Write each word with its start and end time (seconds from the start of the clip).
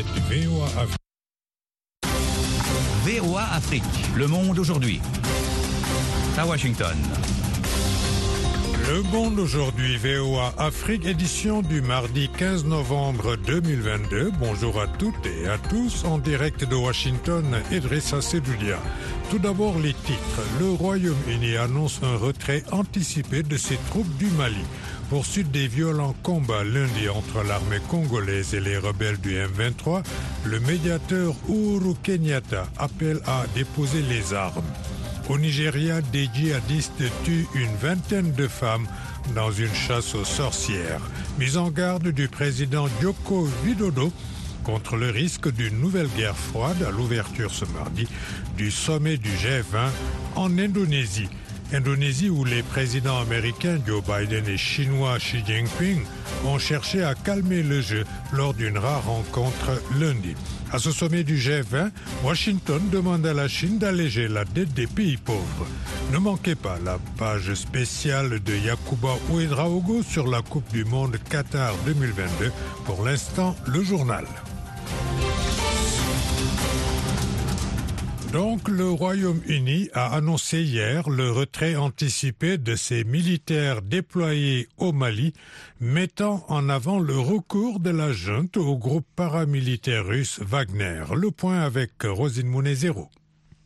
Internet 0.00 0.06
VOA 0.30 0.66
Afrique. 0.80 0.96
VOA 3.04 3.42
Afrique, 3.52 3.82
le 4.16 4.26
monde 4.28 4.58
aujourd'hui. 4.58 5.00
À 6.38 6.46
Washington. 6.46 6.96
Le 8.88 9.02
monde 9.02 9.38
aujourd'hui, 9.38 9.98
VOA 9.98 10.54
Afrique, 10.58 11.04
édition 11.04 11.60
du 11.62 11.82
mardi 11.82 12.30
15 12.38 12.64
novembre 12.64 13.36
2022. 13.46 14.32
Bonjour 14.40 14.80
à 14.80 14.86
toutes 14.86 15.26
et 15.26 15.48
à 15.48 15.58
tous 15.58 16.04
en 16.04 16.18
direct 16.18 16.64
de 16.64 16.74
Washington, 16.74 17.44
Idrissa 17.70 18.22
Sedoudia. 18.22 18.78
Tout 19.30 19.38
d'abord 19.38 19.78
les 19.78 19.92
titres. 19.92 20.42
Le 20.60 20.70
Royaume-Uni 20.70 21.56
annonce 21.56 22.00
un 22.02 22.16
retrait 22.16 22.64
anticipé 22.72 23.42
de 23.42 23.56
ses 23.56 23.76
troupes 23.90 24.16
du 24.16 24.26
Mali. 24.26 24.64
Poursuite 25.10 25.50
des 25.50 25.66
violents 25.66 26.14
combats 26.22 26.62
lundi 26.62 27.08
entre 27.08 27.42
l'armée 27.42 27.80
congolaise 27.88 28.54
et 28.54 28.60
les 28.60 28.78
rebelles 28.78 29.18
du 29.18 29.34
M23, 29.34 30.04
le 30.44 30.60
médiateur 30.60 31.34
Uhuru 31.48 31.96
Kenyatta 32.00 32.68
appelle 32.78 33.20
à 33.26 33.42
déposer 33.52 34.02
les 34.02 34.32
armes. 34.32 34.62
Au 35.28 35.36
Nigeria, 35.36 36.00
des 36.00 36.28
djihadistes 36.32 37.02
tuent 37.24 37.48
une 37.56 37.74
vingtaine 37.82 38.30
de 38.34 38.46
femmes 38.46 38.86
dans 39.34 39.50
une 39.50 39.74
chasse 39.74 40.14
aux 40.14 40.24
sorcières. 40.24 41.02
Mise 41.40 41.56
en 41.56 41.70
garde 41.70 42.06
du 42.06 42.28
président 42.28 42.86
Joko 43.02 43.48
Widodo 43.64 44.12
contre 44.62 44.94
le 44.94 45.10
risque 45.10 45.52
d'une 45.52 45.80
nouvelle 45.80 46.08
guerre 46.16 46.36
froide 46.36 46.84
à 46.86 46.92
l'ouverture 46.92 47.50
ce 47.50 47.64
mardi 47.64 48.06
du 48.56 48.70
sommet 48.70 49.16
du 49.16 49.30
G20 49.30 49.88
en 50.36 50.56
Indonésie. 50.56 51.28
Indonésie 51.72 52.30
où 52.30 52.44
les 52.44 52.62
présidents 52.62 53.20
américains 53.20 53.78
Joe 53.86 54.02
Biden 54.02 54.46
et 54.48 54.56
chinois 54.56 55.18
Xi 55.18 55.44
Jinping 55.46 56.02
ont 56.44 56.58
cherché 56.58 57.04
à 57.04 57.14
calmer 57.14 57.62
le 57.62 57.80
jeu 57.80 58.04
lors 58.32 58.54
d'une 58.54 58.78
rare 58.78 59.04
rencontre 59.04 59.80
lundi. 59.98 60.34
À 60.72 60.78
ce 60.78 60.90
sommet 60.90 61.24
du 61.24 61.36
G20, 61.36 61.90
Washington 62.24 62.80
demande 62.90 63.26
à 63.26 63.34
la 63.34 63.48
Chine 63.48 63.78
d'alléger 63.78 64.28
la 64.28 64.44
dette 64.44 64.72
des 64.74 64.86
pays 64.86 65.16
pauvres. 65.16 65.66
Ne 66.12 66.18
manquez 66.18 66.54
pas 66.54 66.78
la 66.84 66.98
page 67.18 67.54
spéciale 67.54 68.40
de 68.40 68.54
Yakuba 68.54 69.16
Ouedraogo 69.30 70.02
sur 70.02 70.26
la 70.26 70.42
Coupe 70.42 70.70
du 70.72 70.84
Monde 70.84 71.16
Qatar 71.28 71.74
2022. 71.86 72.52
Pour 72.84 73.04
l'instant, 73.04 73.56
le 73.66 73.82
journal. 73.82 74.24
Donc, 78.32 78.68
le 78.68 78.88
Royaume-Uni 78.88 79.88
a 79.92 80.14
annoncé 80.14 80.62
hier 80.62 81.10
le 81.10 81.32
retrait 81.32 81.74
anticipé 81.74 82.58
de 82.58 82.76
ses 82.76 83.02
militaires 83.02 83.82
déployés 83.82 84.68
au 84.76 84.92
Mali, 84.92 85.32
mettant 85.80 86.44
en 86.48 86.68
avant 86.68 87.00
le 87.00 87.18
recours 87.18 87.80
de 87.80 87.90
la 87.90 88.12
junte 88.12 88.56
au 88.56 88.76
groupe 88.76 89.06
paramilitaire 89.16 90.06
russe 90.06 90.38
Wagner. 90.42 91.04
Le 91.16 91.32
point 91.32 91.60
avec 91.60 91.90
Rosine 92.04 92.46
Monezero. 92.46 93.10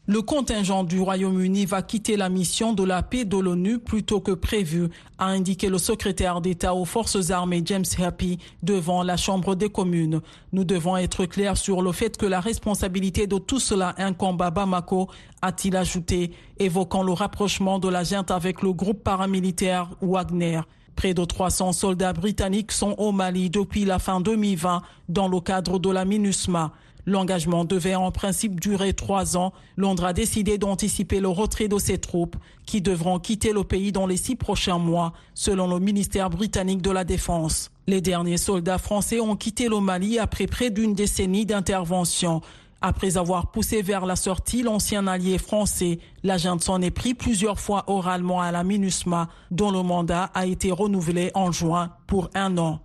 Le 0.07 0.21
contingent 0.21 0.85
du 0.85 1.01
Royaume-Uni 1.01 1.65
va 1.65 1.81
quitter 1.81 2.19
la 2.19 2.29
mission 2.29 2.75
de 2.75 2.85
la 2.85 3.03
paix 3.03 3.25
de 3.25 3.39
l'ONU 3.39 3.79
plus 3.79 4.03
tôt 4.03 4.21
que 4.21 4.33
prévu, 4.33 4.91
a 5.17 5.29
indiqué 5.29 5.71
le 5.71 5.79
secrétaire 5.79 6.43
d'État 6.43 6.75
aux 6.75 6.85
forces 6.85 7.31
armées 7.31 7.63
James 7.65 7.87
Happy 7.99 8.39
devant 8.63 9.03
la 9.03 9.17
Chambre 9.17 9.55
des 9.55 9.71
communes. 9.71 10.21
Nous 10.53 10.65
devons 10.65 10.99
être 10.99 11.25
clairs 11.25 11.57
sur 11.57 11.81
le 11.81 11.91
fait 11.93 12.19
que 12.19 12.27
la 12.27 12.41
responsabilité 12.41 13.27
de 13.27 13.39
tout 13.39 13.59
cela 13.59 13.95
incombe 13.97 14.43
à 14.43 14.51
Bamako, 14.51 15.09
a-t-il 15.41 15.75
ajouté, 15.75 16.33
évoquant 16.59 17.03
le 17.03 17.13
rapprochement 17.13 17.79
de 17.79 17.89
la 17.89 18.05
junte 18.05 18.31
avec 18.31 18.61
le 18.61 18.75
groupe 18.75 19.03
paramilitaire 19.03 19.89
Wagner. 20.03 20.61
Près 20.97 21.15
de 21.15 21.25
300 21.25 21.73
soldats 21.73 22.13
britanniques 22.13 22.73
sont 22.73 22.95
au 22.99 23.11
Mali 23.11 23.49
depuis 23.49 23.87
la 23.87 23.99
fin 23.99 24.21
2020 24.21 24.83
dans 25.09 25.29
le 25.29 25.41
cadre 25.41 25.79
de 25.79 25.89
la 25.89 26.05
MINUSMA. 26.05 26.73
L'engagement 27.07 27.65
devait 27.65 27.95
en 27.95 28.11
principe 28.11 28.61
durer 28.61 28.95
trois 28.95 29.37
ans. 29.37 29.53
Londres 29.77 30.07
a 30.07 30.13
décidé 30.13 30.59
d'anticiper 30.59 31.21
le 31.21 31.29
retrait 31.29 31.69
de 31.69 31.79
ses 31.79 31.99
troupes 31.99 32.37
qui 32.67 32.81
devront 32.81 33.19
quitter 33.19 33.53
le 33.53 33.65
pays 33.65 33.93
dans 33.93 34.07
les 34.07 34.17
six 34.17 34.37
prochains 34.37 34.79
mois, 34.79 35.13
selon 35.35 35.69
le 35.69 35.81
ministère 35.81 36.31
britannique 36.31 36.83
de 36.83 36.91
la 36.91 37.05
Défense. 37.05 37.71
Les 37.87 38.01
derniers 38.01 38.39
soldats 38.39 38.79
français 38.79 39.21
ont 39.21 39.37
quitté 39.37 39.69
le 39.69 39.81
Mali 39.81 40.19
après 40.19 40.47
près 40.47 40.71
d'une 40.71 40.95
décennie 40.95 41.45
d'intervention. 41.45 42.41
Après 42.81 43.17
avoir 43.17 43.51
poussé 43.51 43.81
vers 43.81 44.05
la 44.05 44.17
sortie 44.17 44.63
l'ancien 44.63 45.07
allié 45.07 45.39
français, 45.39 45.99
l'agent 46.23 46.59
s'en 46.59 46.83
est 46.83 46.91
pris 46.91 47.15
plusieurs 47.15 47.59
fois 47.59 47.85
oralement 47.87 48.41
à 48.43 48.53
la 48.53 48.63
MINUSMA, 48.63 49.29
dont 49.51 49.71
le 49.71 49.83
mandat 49.83 50.25
a 50.35 50.47
été 50.47 50.71
renouvelé 50.71 51.31
en 51.35 51.51
juin 51.51 51.93
pour 52.07 52.29
un 52.35 52.59
an. 52.59 52.81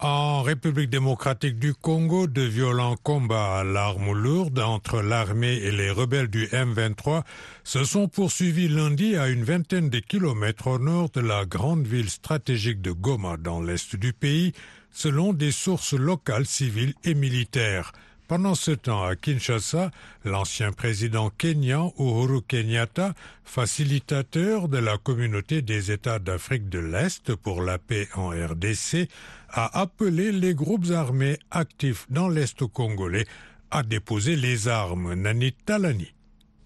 En 0.00 0.42
République 0.42 0.90
démocratique 0.90 1.58
du 1.58 1.72
Congo, 1.72 2.26
de 2.26 2.42
violents 2.42 2.96
combats 3.02 3.58
à 3.58 3.64
l'arme 3.64 4.12
lourde 4.12 4.58
entre 4.58 5.00
l'armée 5.00 5.54
et 5.54 5.70
les 5.70 5.90
rebelles 5.90 6.28
du 6.28 6.46
M23 6.48 7.22
se 7.62 7.84
sont 7.84 8.08
poursuivis 8.08 8.68
lundi 8.68 9.16
à 9.16 9.28
une 9.28 9.44
vingtaine 9.44 9.90
de 9.90 10.00
kilomètres 10.00 10.66
au 10.66 10.78
nord 10.80 11.10
de 11.10 11.20
la 11.20 11.44
grande 11.44 11.86
ville 11.86 12.10
stratégique 12.10 12.82
de 12.82 12.90
Goma 12.90 13.36
dans 13.36 13.62
l'est 13.62 13.94
du 13.94 14.12
pays, 14.12 14.52
selon 14.90 15.32
des 15.32 15.52
sources 15.52 15.94
locales 15.94 16.46
civiles 16.46 16.94
et 17.04 17.14
militaires. 17.14 17.92
Pendant 18.26 18.54
ce 18.54 18.70
temps, 18.70 19.04
à 19.04 19.16
Kinshasa, 19.16 19.90
l'ancien 20.24 20.72
président 20.72 21.28
kenyan 21.28 21.92
Uhuru 21.98 22.40
Kenyatta, 22.40 23.12
facilitateur 23.44 24.68
de 24.68 24.78
la 24.78 24.96
communauté 24.96 25.60
des 25.60 25.92
États 25.92 26.18
d'Afrique 26.18 26.70
de 26.70 26.78
l'Est 26.78 27.34
pour 27.34 27.60
la 27.60 27.76
paix 27.76 28.08
en 28.14 28.30
RDC, 28.30 29.10
a 29.50 29.78
appelé 29.78 30.32
les 30.32 30.54
groupes 30.54 30.90
armés 30.90 31.38
actifs 31.50 32.06
dans 32.08 32.30
l'Est 32.30 32.66
congolais 32.66 33.26
à 33.70 33.82
déposer 33.82 34.36
les 34.36 34.68
armes. 34.68 35.12
Nani 35.12 35.52
Talani. 35.52 36.14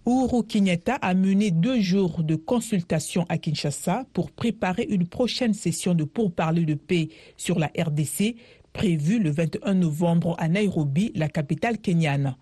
Uhuru 0.05 0.43
Kenyatta 0.43 0.95
a 0.95 1.13
mené 1.13 1.51
deux 1.51 1.81
jours 1.81 2.23
de 2.23 2.35
consultation 2.35 3.25
à 3.27 3.37
Kinshasa 3.37 4.05
pour 4.13 4.31
préparer 4.31 4.87
une 4.89 5.07
prochaine 5.07 5.53
session 5.53 5.93
de 5.93 6.05
pourparlers 6.05 6.65
de 6.65 6.73
paix 6.73 7.09
sur 7.35 7.59
la 7.59 7.67
RDC 7.77 8.35
prévu 8.73 9.19
le 9.19 9.31
21 9.31 9.73
novembre 9.75 10.35
à 10.37 10.47
Nairobi, 10.47 11.11
la 11.15 11.29
capitale 11.29 11.77
kenyane. 11.77 12.35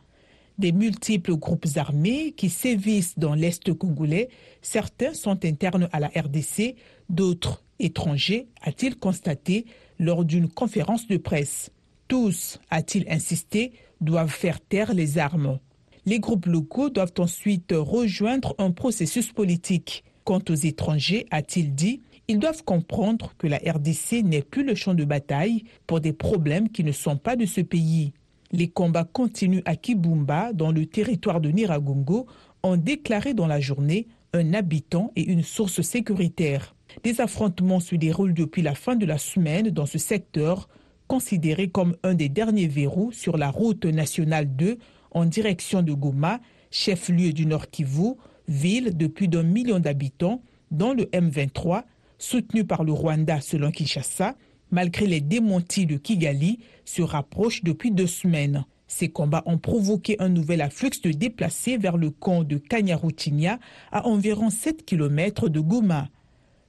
Des 0.58 0.72
multiples 0.72 1.36
groupes 1.36 1.68
armés 1.76 2.32
qui 2.32 2.50
sévissent 2.50 3.18
dans 3.18 3.36
l'Est 3.36 3.74
congolais, 3.74 4.30
certains 4.62 5.14
sont 5.14 5.46
internes 5.46 5.88
à 5.92 6.00
la 6.00 6.08
RDC, 6.08 6.76
d'autres 7.10 7.64
étrangers, 7.80 8.48
a-t-il 8.62 8.98
constaté 8.98 9.66
lors 10.00 10.26
d'une 10.26 10.50
conférence 10.50 11.08
de 11.08 11.18
presse. 11.18 11.72
Tous, 12.08 12.60
a-t-il 12.70 13.06
insisté, 13.10 13.74
doivent 14.02 14.32
faire 14.32 14.60
taire 14.60 14.94
les 14.94 15.18
armes. 15.18 15.60
Les 16.06 16.20
groupes 16.20 16.46
locaux 16.46 16.90
doivent 16.90 17.14
ensuite 17.20 17.74
rejoindre 17.76 18.56
un 18.58 18.72
processus 18.72 19.32
politique. 19.32 20.04
Quant 20.24 20.42
aux 20.50 20.56
étrangers, 20.56 21.26
a-t-il 21.32 21.76
dit, 21.76 22.02
ils 22.28 22.40
doivent 22.40 22.64
comprendre 22.64 23.34
que 23.38 23.48
la 23.48 23.58
RDC 23.58 24.24
n'est 24.24 24.42
plus 24.42 24.64
le 24.64 24.76
champ 24.76 24.94
de 24.94 25.06
bataille 25.06 25.64
pour 25.86 26.02
des 26.02 26.14
problèmes 26.14 26.70
qui 26.70 26.84
ne 26.84 26.92
sont 26.92 27.18
pas 27.18 27.36
de 27.36 27.46
ce 27.46 27.62
pays. 27.62 28.12
Les 28.52 28.68
combats 28.68 29.06
continuent 29.06 29.62
à 29.66 29.76
Kibumba, 29.76 30.52
dans 30.54 30.72
le 30.72 30.86
territoire 30.86 31.40
de 31.40 31.50
Niragongo, 31.50 32.28
ont 32.64 32.78
déclaré 32.78 33.34
dans 33.34 33.48
la 33.48 33.62
journée 33.62 34.08
un 34.34 34.54
habitant 34.54 35.12
et 35.16 35.24
une 35.24 35.44
source 35.44 35.82
sécuritaire. 35.82 36.76
Des 37.04 37.22
affrontements 37.22 37.80
se 37.80 37.96
déroulent 37.96 38.34
depuis 38.34 38.62
la 38.62 38.76
fin 38.76 38.96
de 38.96 39.06
la 39.06 39.18
semaine 39.18 39.70
dans 39.70 39.86
ce 39.86 39.98
secteur, 39.98 40.68
considéré 41.08 41.70
comme 41.70 41.96
un 42.04 42.14
des 42.14 42.30
derniers 42.30 42.68
verrous 42.68 43.12
sur 43.14 43.38
la 43.38 43.50
route 43.50 43.86
nationale 43.86 44.54
2 44.56 44.78
en 45.12 45.26
direction 45.26 45.82
de 45.82 45.94
Goma, 45.94 46.42
chef-lieu 46.72 47.32
du 47.32 47.46
Nord 47.46 47.70
Kivu, 47.70 48.16
ville 48.50 48.96
de 48.96 49.08
plus 49.08 49.30
d'un 49.30 49.44
million 49.44 49.80
d'habitants, 49.80 50.42
dont 50.72 50.94
le 50.94 51.04
M23 51.06 51.84
soutenu 52.18 52.66
par 52.66 52.84
le 52.84 52.92
Rwanda 52.92 53.42
selon 53.42 53.72
Kinshasa, 53.72 54.36
malgré 54.72 55.08
les 55.08 55.22
démentis 55.22 55.86
de 55.86 55.98
Kigali, 55.98 56.60
se 56.86 57.02
rapproche 57.02 57.64
depuis 57.64 57.92
deux 57.92 58.08
semaines. 58.08 58.66
Ces 58.88 59.10
combats 59.10 59.44
ont 59.46 59.58
provoqué 59.58 60.16
un 60.20 60.30
nouvel 60.30 60.62
afflux 60.62 61.02
de 61.04 61.12
déplacés 61.12 61.78
vers 61.78 61.98
le 61.98 62.10
camp 62.10 62.44
de 62.44 62.58
Kanyarutinia, 62.58 63.60
à 63.92 64.08
environ 64.08 64.50
7 64.50 64.86
km 64.86 65.50
de 65.50 65.60
Goma. 65.60 66.10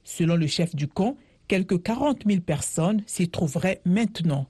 Selon 0.03 0.35
le 0.35 0.47
chef 0.47 0.75
du 0.75 0.87
camp, 0.87 1.17
quelques 1.47 1.81
40 1.81 2.23
000 2.27 2.41
personnes 2.41 3.03
s'y 3.05 3.29
trouveraient 3.29 3.81
maintenant. 3.85 4.47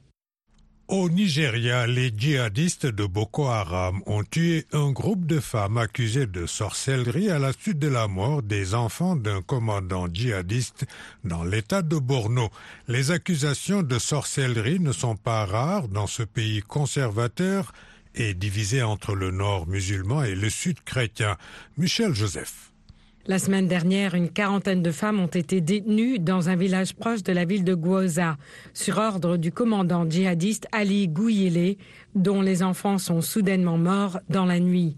Au 0.89 1.07
Nigeria, 1.07 1.85
les 1.85 2.09
djihadistes 2.09 2.87
de 2.87 3.05
Boko 3.05 3.45
Haram 3.45 4.01
ont 4.07 4.23
tué 4.23 4.65
un 4.73 4.89
groupe 4.89 5.27
de 5.27 5.39
femmes 5.39 5.77
accusées 5.77 6.25
de 6.25 6.47
sorcellerie 6.47 7.29
à 7.29 7.37
la 7.37 7.53
suite 7.53 7.77
de 7.77 7.87
la 7.87 8.07
mort 8.07 8.41
des 8.41 8.73
enfants 8.73 9.15
d'un 9.15 9.43
commandant 9.43 10.07
djihadiste 10.11 10.87
dans 11.23 11.43
l'état 11.43 11.83
de 11.83 11.95
Borno. 11.97 12.49
Les 12.87 13.11
accusations 13.11 13.83
de 13.83 13.99
sorcellerie 13.99 14.79
ne 14.79 14.91
sont 14.91 15.15
pas 15.15 15.45
rares 15.45 15.89
dans 15.89 16.07
ce 16.07 16.23
pays 16.23 16.63
conservateur 16.63 17.71
et 18.15 18.33
divisé 18.33 18.81
entre 18.81 19.13
le 19.13 19.29
nord 19.29 19.67
musulman 19.67 20.23
et 20.23 20.33
le 20.33 20.49
sud 20.49 20.81
chrétien. 20.83 21.37
Michel 21.77 22.15
Joseph. 22.15 22.68
La 23.29 23.37
semaine 23.37 23.67
dernière, 23.67 24.15
une 24.15 24.31
quarantaine 24.31 24.81
de 24.81 24.89
femmes 24.89 25.19
ont 25.19 25.27
été 25.27 25.61
détenues 25.61 26.17
dans 26.17 26.49
un 26.49 26.55
village 26.55 26.95
proche 26.95 27.21
de 27.21 27.31
la 27.31 27.45
ville 27.45 27.63
de 27.63 27.75
Gwoza, 27.75 28.37
sur 28.73 28.97
ordre 28.97 29.37
du 29.37 29.51
commandant 29.51 30.09
djihadiste 30.09 30.65
Ali 30.71 31.07
Gouyele, 31.07 31.75
dont 32.15 32.41
les 32.41 32.63
enfants 32.63 32.97
sont 32.97 33.21
soudainement 33.21 33.77
morts 33.77 34.19
dans 34.31 34.45
la 34.45 34.59
nuit. 34.59 34.95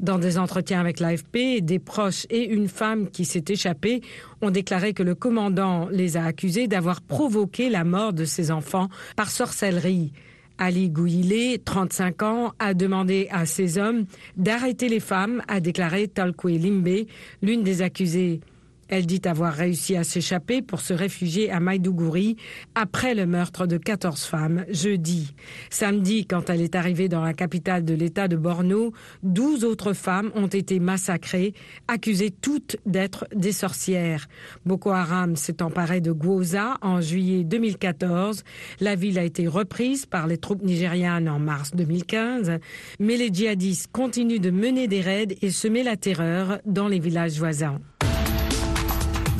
Dans 0.00 0.16
des 0.16 0.38
entretiens 0.38 0.80
avec 0.80 1.00
l'AFP, 1.00 1.60
des 1.60 1.78
proches 1.78 2.24
et 2.30 2.46
une 2.46 2.68
femme 2.68 3.10
qui 3.10 3.26
s'est 3.26 3.44
échappée 3.46 4.00
ont 4.40 4.50
déclaré 4.50 4.94
que 4.94 5.02
le 5.02 5.14
commandant 5.14 5.86
les 5.90 6.16
a 6.16 6.24
accusés 6.24 6.68
d'avoir 6.68 7.02
provoqué 7.02 7.68
la 7.68 7.84
mort 7.84 8.14
de 8.14 8.24
ses 8.24 8.50
enfants 8.50 8.88
par 9.16 9.30
sorcellerie. 9.30 10.12
Ali 10.58 10.90
Gouillet, 10.90 11.60
35 11.64 12.22
ans, 12.22 12.52
a 12.58 12.74
demandé 12.74 13.28
à 13.30 13.46
ses 13.46 13.78
hommes 13.78 14.06
d'arrêter 14.36 14.88
les 14.88 15.00
femmes, 15.00 15.42
a 15.48 15.60
déclaré 15.60 16.08
Talkwe 16.08 16.58
Limbe, 16.58 17.06
l'une 17.42 17.62
des 17.62 17.82
accusées. 17.82 18.40
Elle 18.88 19.06
dit 19.06 19.22
avoir 19.24 19.52
réussi 19.52 19.96
à 19.96 20.04
s'échapper 20.04 20.62
pour 20.62 20.80
se 20.80 20.94
réfugier 20.94 21.50
à 21.50 21.60
Maïdougouri 21.60 22.36
après 22.74 23.14
le 23.14 23.26
meurtre 23.26 23.66
de 23.66 23.76
14 23.76 24.24
femmes 24.24 24.64
jeudi. 24.70 25.34
Samedi, 25.70 26.26
quand 26.26 26.50
elle 26.50 26.60
est 26.60 26.74
arrivée 26.74 27.08
dans 27.08 27.22
la 27.22 27.34
capitale 27.34 27.84
de 27.84 27.94
l'État 27.94 28.28
de 28.28 28.36
Borno, 28.36 28.92
12 29.22 29.64
autres 29.64 29.92
femmes 29.92 30.30
ont 30.34 30.46
été 30.46 30.78
massacrées, 30.78 31.54
accusées 31.88 32.30
toutes 32.30 32.76
d'être 32.86 33.26
des 33.34 33.52
sorcières. 33.52 34.28
Boko 34.64 34.90
Haram 34.90 35.36
s'est 35.36 35.62
emparé 35.62 36.00
de 36.00 36.12
Gwoza 36.12 36.76
en 36.82 37.00
juillet 37.00 37.44
2014. 37.44 38.44
La 38.80 38.94
ville 38.94 39.18
a 39.18 39.24
été 39.24 39.48
reprise 39.48 40.06
par 40.06 40.26
les 40.26 40.38
troupes 40.38 40.62
nigérianes 40.62 41.28
en 41.28 41.38
mars 41.38 41.72
2015, 41.74 42.58
mais 43.00 43.16
les 43.16 43.28
djihadistes 43.32 43.90
continuent 43.92 44.40
de 44.40 44.50
mener 44.50 44.88
des 44.88 45.00
raids 45.00 45.36
et 45.42 45.50
semer 45.50 45.82
la 45.82 45.96
terreur 45.96 46.58
dans 46.64 46.88
les 46.88 46.98
villages 46.98 47.38
voisins. 47.38 47.80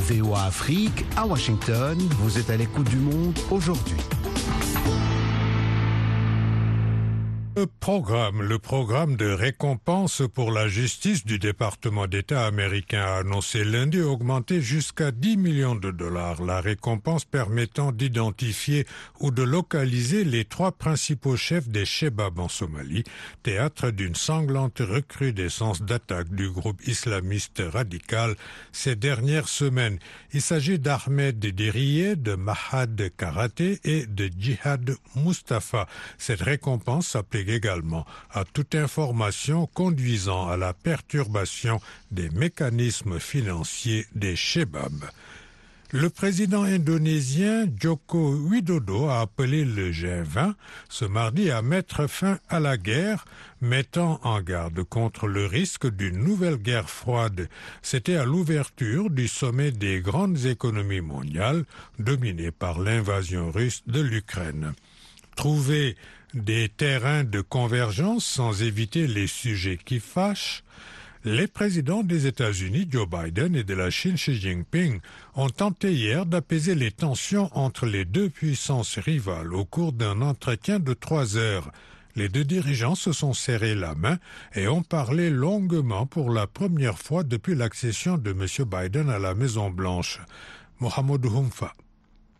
VOA 0.08 0.44
Afrique 0.44 1.04
à 1.16 1.26
Washington. 1.26 1.98
Vous 2.20 2.38
êtes 2.38 2.50
à 2.50 2.56
l'écoute 2.56 2.88
du 2.88 2.96
monde 2.96 3.36
aujourd'hui. 3.50 3.96
Le 7.58 7.64
programme, 7.64 8.42
le 8.42 8.58
programme 8.58 9.16
de 9.16 9.30
récompense 9.30 10.22
pour 10.34 10.50
la 10.50 10.68
justice 10.68 11.24
du 11.24 11.38
département 11.38 12.06
d'État 12.06 12.44
américain 12.44 13.00
a 13.00 13.20
annoncé 13.20 13.64
lundi 13.64 13.98
augmenter 13.98 14.60
jusqu'à 14.60 15.10
10 15.10 15.38
millions 15.38 15.74
de 15.74 15.90
dollars 15.90 16.42
la 16.42 16.60
récompense 16.60 17.24
permettant 17.24 17.92
d'identifier 17.92 18.84
ou 19.20 19.30
de 19.30 19.42
localiser 19.42 20.22
les 20.22 20.44
trois 20.44 20.70
principaux 20.70 21.38
chefs 21.38 21.66
des 21.66 21.86
Shebab 21.86 22.38
en 22.38 22.50
Somalie, 22.50 23.04
théâtre 23.42 23.90
d'une 23.90 24.16
sanglante 24.16 24.80
recrudescence 24.80 25.80
d'attaques 25.80 26.34
du 26.34 26.50
groupe 26.50 26.86
islamiste 26.86 27.62
radical 27.66 28.34
ces 28.72 28.96
dernières 28.96 29.48
semaines. 29.48 29.98
Il 30.34 30.42
s'agit 30.42 30.78
d'Ahmed 30.78 31.38
Deriye, 31.38 32.18
de 32.18 32.34
Mahad 32.34 33.10
Karaté 33.16 33.80
et 33.82 34.04
de 34.04 34.28
Jihad 34.38 34.94
Mustafa. 35.14 35.86
Cette 36.18 36.42
récompense 36.42 37.16
également 37.48 38.06
à 38.30 38.44
toute 38.44 38.74
information 38.74 39.66
conduisant 39.66 40.48
à 40.48 40.56
la 40.56 40.72
perturbation 40.72 41.80
des 42.10 42.30
mécanismes 42.30 43.18
financiers 43.18 44.06
des 44.14 44.36
Shebab. 44.36 45.04
Le 45.92 46.10
président 46.10 46.64
indonésien 46.64 47.68
Joko 47.80 48.34
Widodo 48.34 49.06
a 49.06 49.20
appelé 49.20 49.64
le 49.64 49.92
G20 49.92 50.54
ce 50.88 51.04
mardi 51.04 51.48
à 51.52 51.62
mettre 51.62 52.08
fin 52.08 52.40
à 52.48 52.58
la 52.58 52.76
guerre, 52.76 53.24
mettant 53.60 54.18
en 54.24 54.40
garde 54.40 54.82
contre 54.82 55.28
le 55.28 55.46
risque 55.46 55.86
d'une 55.88 56.18
nouvelle 56.18 56.56
guerre 56.56 56.90
froide. 56.90 57.48
C'était 57.82 58.16
à 58.16 58.24
l'ouverture 58.24 59.10
du 59.10 59.28
sommet 59.28 59.70
des 59.70 60.00
grandes 60.00 60.46
économies 60.46 61.02
mondiales 61.02 61.64
dominé 62.00 62.50
par 62.50 62.80
l'invasion 62.80 63.52
russe 63.52 63.84
de 63.86 64.00
l'Ukraine. 64.00 64.74
Trouver 65.36 65.96
des 66.36 66.68
terrains 66.68 67.24
de 67.24 67.40
convergence 67.40 68.26
sans 68.26 68.62
éviter 68.62 69.06
les 69.06 69.26
sujets 69.26 69.78
qui 69.82 70.00
fâchent, 70.00 70.62
les 71.24 71.46
présidents 71.46 72.02
des 72.02 72.26
États-Unis, 72.26 72.86
Joe 72.90 73.08
Biden, 73.08 73.56
et 73.56 73.64
de 73.64 73.74
la 73.74 73.90
Chine, 73.90 74.14
Xi 74.14 74.36
Jinping, 74.36 75.00
ont 75.34 75.48
tenté 75.48 75.92
hier 75.92 76.26
d'apaiser 76.26 76.74
les 76.74 76.92
tensions 76.92 77.50
entre 77.56 77.86
les 77.86 78.04
deux 78.04 78.28
puissances 78.28 78.98
rivales 78.98 79.54
au 79.54 79.64
cours 79.64 79.92
d'un 79.92 80.20
entretien 80.20 80.78
de 80.78 80.92
trois 80.92 81.36
heures. 81.36 81.72
Les 82.14 82.28
deux 82.28 82.44
dirigeants 82.44 82.94
se 82.94 83.12
sont 83.12 83.32
serrés 83.32 83.74
la 83.74 83.94
main 83.94 84.18
et 84.54 84.68
ont 84.68 84.82
parlé 84.82 85.30
longuement 85.30 86.06
pour 86.06 86.30
la 86.30 86.46
première 86.46 86.98
fois 86.98 87.24
depuis 87.24 87.54
l'accession 87.54 88.18
de 88.18 88.30
M. 88.30 88.46
Biden 88.64 89.08
à 89.10 89.18
la 89.18 89.34
Maison-Blanche. 89.34 90.20
Mohamed 90.80 91.24
Humfa. 91.26 91.72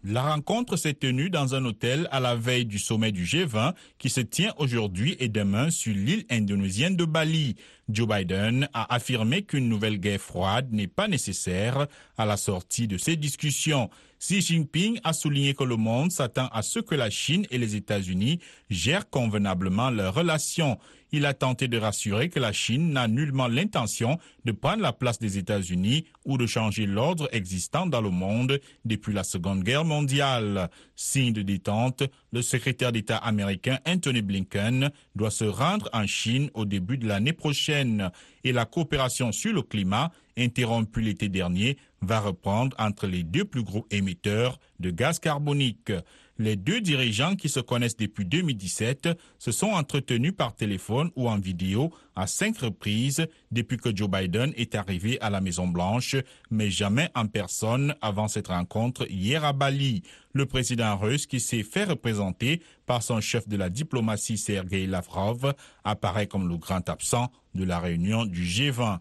La 0.09 0.23
rencontre 0.23 0.77
s'est 0.77 0.95
tenue 0.95 1.31
dans 1.31 1.57
un 1.57 1.65
hôtel 1.65 2.07
à 2.13 2.21
la 2.21 2.37
veille 2.37 2.65
du 2.65 2.79
sommet 2.79 3.11
du 3.11 3.25
G20 3.25 3.75
qui 3.99 4.09
se 4.09 4.21
tient 4.21 4.55
aujourd'hui 4.57 5.17
et 5.19 5.29
demain 5.29 5.69
sur 5.71 5.93
l'île 5.93 6.25
indonésienne 6.31 6.95
de 6.95 7.05
Bali. 7.05 7.57
Joe 7.89 8.07
Biden 8.07 8.69
a 8.73 8.95
affirmé 8.95 9.43
qu'une 9.43 9.69
nouvelle 9.69 9.99
guerre 9.99 10.21
froide 10.21 10.69
n'est 10.71 10.87
pas 10.87 11.09
nécessaire 11.09 11.89
à 12.17 12.25
la 12.25 12.37
sortie 12.37 12.87
de 12.87 12.99
ces 12.99 13.17
discussions. 13.17 13.91
Xi 14.21 14.43
Jinping 14.43 15.01
a 15.03 15.13
souligné 15.13 15.55
que 15.55 15.65
le 15.65 15.75
monde 15.75 16.13
s'attend 16.13 16.47
à 16.53 16.63
ce 16.63 16.79
que 16.79 16.95
la 16.95 17.11
Chine 17.11 17.45
et 17.51 17.59
les 17.59 17.75
États-Unis 17.75 18.39
gèrent 18.71 19.11
convenablement 19.11 19.91
leurs 19.91 20.15
relations. 20.15 20.79
Il 21.13 21.25
a 21.25 21.35
tenté 21.35 21.69
de 21.69 21.79
rassurer 21.79 22.29
que 22.29 22.41
la 22.41 22.53
Chine 22.53 22.93
n'a 22.93 23.09
nullement 23.09 23.47
l'intention 23.49 24.19
de 24.45 24.53
prendre 24.53 24.83
la 24.83 24.93
place 24.93 25.19
des 25.19 25.39
États-Unis 25.39 26.05
ou 26.25 26.37
de 26.37 26.47
changer 26.47 26.87
l'ordre 26.87 27.29
existant 27.33 27.87
dans 27.87 28.01
le 28.01 28.11
monde 28.11 28.61
depuis 28.85 29.13
la 29.13 29.25
Seconde 29.25 29.63
Guerre 29.63 29.85
mondiale. 29.85 30.69
Signe 30.97 31.33
de 31.33 31.43
détente, 31.43 32.03
le 32.33 32.43
secrétaire 32.43 32.93
d'État 32.93 33.19
américain 33.19 33.79
Anthony 33.87 34.23
Blinken 34.23 34.91
doit 35.15 35.31
se 35.31 35.45
rendre 35.45 35.89
en 35.93 36.07
Chine 36.07 36.51
au 36.55 36.65
début 36.65 36.99
de 36.99 37.07
l'année 37.07 37.33
prochaine 37.33 38.11
et 38.45 38.53
la 38.53 38.65
coopération 38.65 39.33
sur 39.33 39.53
le 39.53 39.63
climat, 39.63 40.11
interrompue 40.37 41.01
l'été 41.01 41.29
dernier, 41.29 41.79
va 42.03 42.21
reprendre 42.21 42.77
entre 42.79 43.07
les 43.07 43.23
deux 43.23 43.45
plus 43.45 43.63
gros 43.63 43.87
émetteurs 43.91 44.59
de 44.81 44.91
gaz 44.91 45.19
carbonique. 45.19 45.93
Les 46.39 46.57
deux 46.57 46.83
dirigeants 46.83 47.35
qui 47.35 47.49
se 47.49 47.61
connaissent 47.61 47.97
depuis 47.97 48.27
2017 48.27 49.09
se 49.39 49.53
sont 49.53 49.69
entretenus 49.69 50.35
par 50.37 50.55
téléphone 50.55 51.11
ou 51.17 51.31
en 51.31 51.39
vidéo 51.39 51.91
à 52.15 52.27
cinq 52.27 52.59
reprises 52.59 53.27
depuis 53.51 53.79
que 53.79 53.95
Joe 53.95 54.11
Biden 54.11 54.53
est 54.57 54.75
arrivé 54.75 55.19
à 55.23 55.31
la 55.31 55.41
Maison-Blanche, 55.41 56.17
mais 56.51 56.71
jamais 56.71 57.09
en 57.15 57.27
personne 57.27 57.95
avant 58.03 58.29
cette 58.29 58.49
rencontre 58.49 59.11
hier 59.11 59.45
à 59.45 59.55
Bali. 59.55 60.03
Le 60.35 60.45
président 60.45 60.99
russe, 60.99 61.27
qui 61.27 61.41
s'est 61.41 61.63
fait 61.63 61.85
représenter 61.85 62.61
par 62.85 63.03
son 63.03 63.23
chef 63.23 63.49
de 63.49 63.57
la 63.57 63.71
diplomatie 63.71 64.37
Sergei 64.37 64.87
Lavrov, 64.87 65.55
apparaît 65.85 66.27
comme 66.27 66.49
le 66.49 66.59
grand 66.59 66.87
absent 66.91 67.33
de 67.55 67.65
la 67.65 67.79
réunion 67.79 68.27
du 68.27 68.45
G20. 68.45 68.99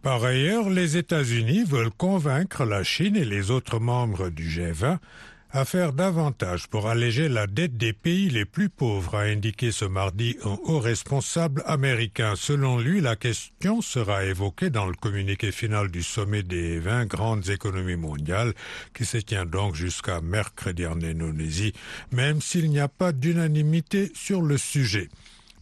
Par 0.00 0.24
ailleurs, 0.24 0.70
les 0.70 0.96
États-Unis 0.96 1.64
veulent 1.64 1.90
convaincre 1.90 2.64
la 2.64 2.82
Chine 2.82 3.16
et 3.16 3.26
les 3.26 3.50
autres 3.50 3.78
membres 3.78 4.30
du 4.30 4.48
G20 4.48 4.98
à 5.52 5.64
faire 5.64 5.92
davantage 5.92 6.68
pour 6.68 6.88
alléger 6.88 7.28
la 7.28 7.46
dette 7.46 7.76
des 7.76 7.92
pays 7.92 8.30
les 8.30 8.44
plus 8.44 8.68
pauvres, 8.68 9.16
a 9.16 9.22
indiqué 9.22 9.72
ce 9.72 9.84
mardi 9.84 10.36
un 10.44 10.58
haut 10.64 10.78
responsable 10.78 11.62
américain. 11.66 12.34
Selon 12.36 12.78
lui, 12.78 13.00
la 13.00 13.16
question 13.16 13.80
sera 13.80 14.24
évoquée 14.24 14.70
dans 14.70 14.86
le 14.86 14.94
communiqué 14.94 15.50
final 15.50 15.90
du 15.90 16.02
sommet 16.02 16.42
des 16.42 16.78
20 16.78 17.06
grandes 17.06 17.48
économies 17.48 17.96
mondiales 17.96 18.54
qui 18.94 19.04
se 19.04 19.16
tient 19.16 19.46
donc 19.46 19.74
jusqu'à 19.74 20.20
mercredi 20.20 20.86
en 20.86 21.00
Indonésie, 21.02 21.72
même 22.12 22.40
s'il 22.40 22.70
n'y 22.70 22.80
a 22.80 22.88
pas 22.88 23.12
d'unanimité 23.12 24.12
sur 24.14 24.42
le 24.42 24.56
sujet. 24.56 25.08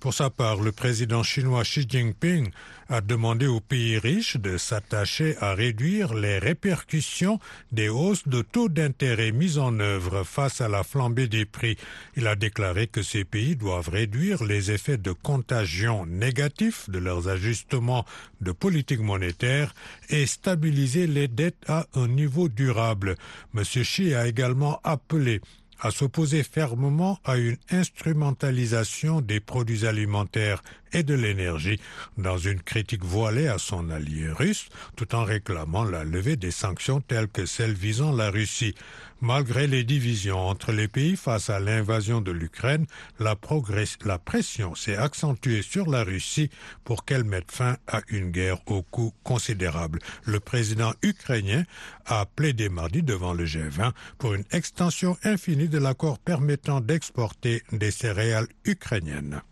Pour 0.00 0.14
sa 0.14 0.31
part, 0.31 0.61
le 0.61 0.71
président 0.71 1.25
chinois 1.25 1.64
Xi 1.64 1.85
Jinping 1.88 2.50
a 2.88 3.00
demandé 3.00 3.49
aux 3.49 3.61
pays 3.61 3.99
riches 3.99 4.37
de 4.37 4.57
s'attacher 4.57 5.37
à 5.40 5.55
réduire 5.55 6.14
les 6.14 6.38
répercussions 6.38 7.40
des 7.73 7.88
hausses 7.88 8.28
de 8.28 8.43
taux 8.43 8.69
d'intérêt 8.69 9.33
mises 9.33 9.59
en 9.59 9.81
œuvre 9.81 10.23
face 10.23 10.61
à 10.61 10.69
la 10.69 10.85
flambée 10.85 11.26
des 11.26 11.45
prix. 11.45 11.76
Il 12.17 12.28
a 12.28 12.37
déclaré 12.37 12.87
que 12.87 13.02
ces 13.02 13.25
pays 13.25 13.57
doivent 13.57 13.88
réduire 13.88 14.45
les 14.45 14.71
effets 14.71 14.99
de 14.99 15.11
contagion 15.11 16.07
négatifs 16.07 16.88
de 16.88 16.99
leurs 16.99 17.28
ajustements 17.28 18.07
de 18.40 18.52
politique 18.52 19.00
monétaire 19.00 19.75
et 20.11 20.26
stabiliser 20.26 21.09
les 21.09 21.26
dettes 21.26 21.64
à 21.67 21.87
un 21.95 22.07
niveau 22.07 22.49
durable. 22.49 23.17
M. 23.52 23.62
Xi 23.64 24.14
a 24.14 24.28
également 24.28 24.81
appelé 24.85 25.40
à 25.80 25.90
s'opposer 25.90 26.42
fermement 26.42 27.18
à 27.25 27.37
une 27.37 27.56
instrumentalisation 27.70 29.20
des 29.20 29.40
produits 29.40 29.87
alimentaires 29.87 30.62
et 30.92 31.02
de 31.02 31.14
l'énergie 31.14 31.80
dans 32.16 32.38
une 32.38 32.61
critique 32.61 33.04
voilée 33.04 33.49
à 33.49 33.58
son 33.58 33.90
allié 33.90 34.30
russe 34.30 34.68
tout 34.97 35.14
en 35.14 35.25
réclamant 35.25 35.85
la 35.85 36.04
levée 36.04 36.37
des 36.37 36.50
sanctions 36.50 37.00
telles 37.00 37.28
que 37.28 37.47
celles 37.47 37.75
visant 37.75 38.12
la 38.12 38.30
Russie. 38.30 38.75
Malgré 39.21 39.67
les 39.67 39.83
divisions 39.83 40.39
entre 40.39 40.71
les 40.71 40.87
pays 40.87 41.17
face 41.17 41.51
à 41.51 41.59
l'invasion 41.59 42.21
de 42.21 42.31
l'Ukraine, 42.31 42.87
la, 43.19 43.35
pression 43.35 44.77
s'est 44.77 44.97
accentuée 44.97 45.63
sur 45.63 45.91
la 45.91 46.05
Russie 46.05 46.51
pour 46.85 47.05
qu'elle 47.05 47.25
mette 47.25 47.51
fin 47.51 47.77
à 47.89 48.01
une 48.09 48.31
guerre 48.31 48.59
au 48.67 48.83
coût 48.83 49.13
considérable. 49.25 49.99
Le 50.25 50.39
président 50.39 50.93
ukrainien 51.03 51.65
a 52.07 52.27
plaidé 52.27 52.69
mardi 52.69 53.03
devant 53.03 53.33
le 53.33 53.45
G20 53.45 53.91
pour 54.19 54.35
une 54.35 54.45
extension 54.53 55.17
infinie 55.25 55.69
de 55.69 55.79
l'accord 55.79 56.21
permettant 56.21 56.81
d'exporter 56.81 57.65
des 57.73 57.91
céréales 57.91 58.49
ukrainiennes. 58.65 59.43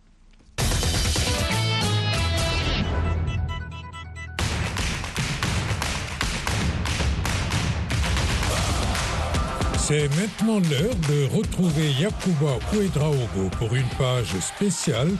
C'est 9.89 10.09
maintenant 10.17 10.59
l'heure 10.69 10.97
de 11.09 11.33
retrouver 11.33 11.93
Yakuba 11.93 12.59
Ouedraogo 12.75 13.49
pour 13.57 13.73
une 13.73 13.87
page 13.97 14.37
spéciale 14.41 15.13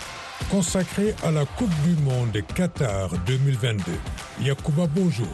consacrée 0.51 1.15
à 1.23 1.31
la 1.31 1.45
Coupe 1.45 1.71
du 1.85 1.95
Monde 2.03 2.37
Qatar 2.53 3.11
2022. 3.29 3.85
Yakuba, 4.41 4.89
bonjour. 4.89 5.29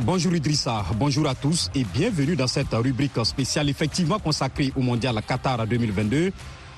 Bonjour 0.00 0.34
Idrissa, 0.34 0.84
bonjour 0.96 1.26
à 1.28 1.34
tous 1.34 1.70
et 1.74 1.82
bienvenue 1.94 2.36
dans 2.36 2.46
cette 2.46 2.74
rubrique 2.74 3.24
spéciale 3.24 3.70
effectivement 3.70 4.18
consacrée 4.18 4.70
au 4.76 4.82
Mondial 4.82 5.18
Qatar 5.26 5.66
2022. 5.66 6.30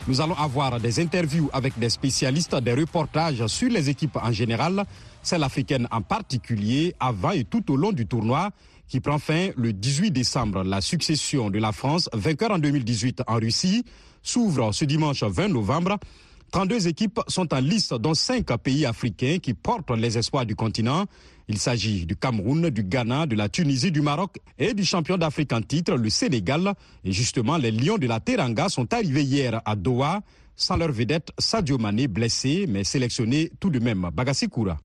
Nous 0.07 0.21
allons 0.21 0.35
avoir 0.35 0.79
des 0.79 1.01
interviews 1.01 1.51
avec 1.53 1.77
des 1.77 1.91
spécialistes, 1.91 2.55
des 2.55 2.75
reportages 2.75 3.45
sur 3.49 3.69
les 3.69 3.91
équipes 3.91 4.19
en 4.23 4.31
général, 4.31 4.85
celles 5.25 5.43
africaines 5.43 5.89
en 5.91 6.03
particulier, 6.03 6.95
avant 7.01 7.33
et 7.33 7.43
tout 7.43 7.69
au 7.73 7.77
long 7.77 7.91
du 7.91 8.07
tournoi 8.07 8.51
qui 8.89 9.01
prend 9.01 9.19
fin 9.19 9.51
le 9.57 9.73
18 9.73 10.11
décembre. 10.11 10.63
La 10.65 10.81
succession 10.81 11.51
de 11.51 11.59
la 11.59 11.73
France, 11.73 12.09
vainqueur 12.13 12.51
en 12.51 12.59
2018 12.59 13.23
en 13.27 13.37
Russie, 13.37 13.85
s'ouvre 14.23 14.73
ce 14.73 14.85
dimanche 14.85 15.23
20 15.23 15.49
novembre. 15.49 15.99
32 16.53 16.87
équipes 16.87 17.21
sont 17.27 17.53
en 17.53 17.59
liste, 17.59 17.95
dont 17.95 18.15
5 18.15 18.47
pays 18.59 18.87
africains 18.87 19.39
qui 19.43 19.55
portent 19.55 19.91
les 19.91 20.17
espoirs 20.17 20.47
du 20.47 20.55
continent. 20.55 21.07
Il 21.49 21.59
s'agit 21.59 22.07
du 22.07 22.17
Cameroun, 22.17 22.71
du 22.71 22.85
Ghana, 22.85 23.27
de 23.27 23.35
la 23.35 23.49
Tunisie, 23.49 23.91
du 23.91 24.01
Maroc 24.01 24.39
et 24.59 24.73
du 24.73 24.85
champion 24.85 25.19
d'Afrique 25.19 25.53
en 25.53 25.61
titre, 25.61 25.95
le 25.95 26.09
Sénégal. 26.11 26.75
Et 27.05 27.13
justement, 27.13 27.57
les 27.57 27.73
Lions 27.73 27.99
de 27.99 28.07
la 28.07 28.21
Teranga 28.21 28.69
sont 28.69 28.93
arrivés 28.95 29.25
hier 29.25 29.61
à 29.65 29.75
Doha 29.75 30.21
sans 30.57 30.77
leur 30.77 30.93
vedette 30.93 31.31
Sadio 31.39 31.79
Mané 31.79 32.07
blessé 32.07 32.67
mais 32.69 32.85
sélectionné 32.85 33.51
tout 33.59 33.71
de 33.71 33.81
même. 33.81 34.09
Bagassi 34.13 34.49
Koura. 34.49 34.79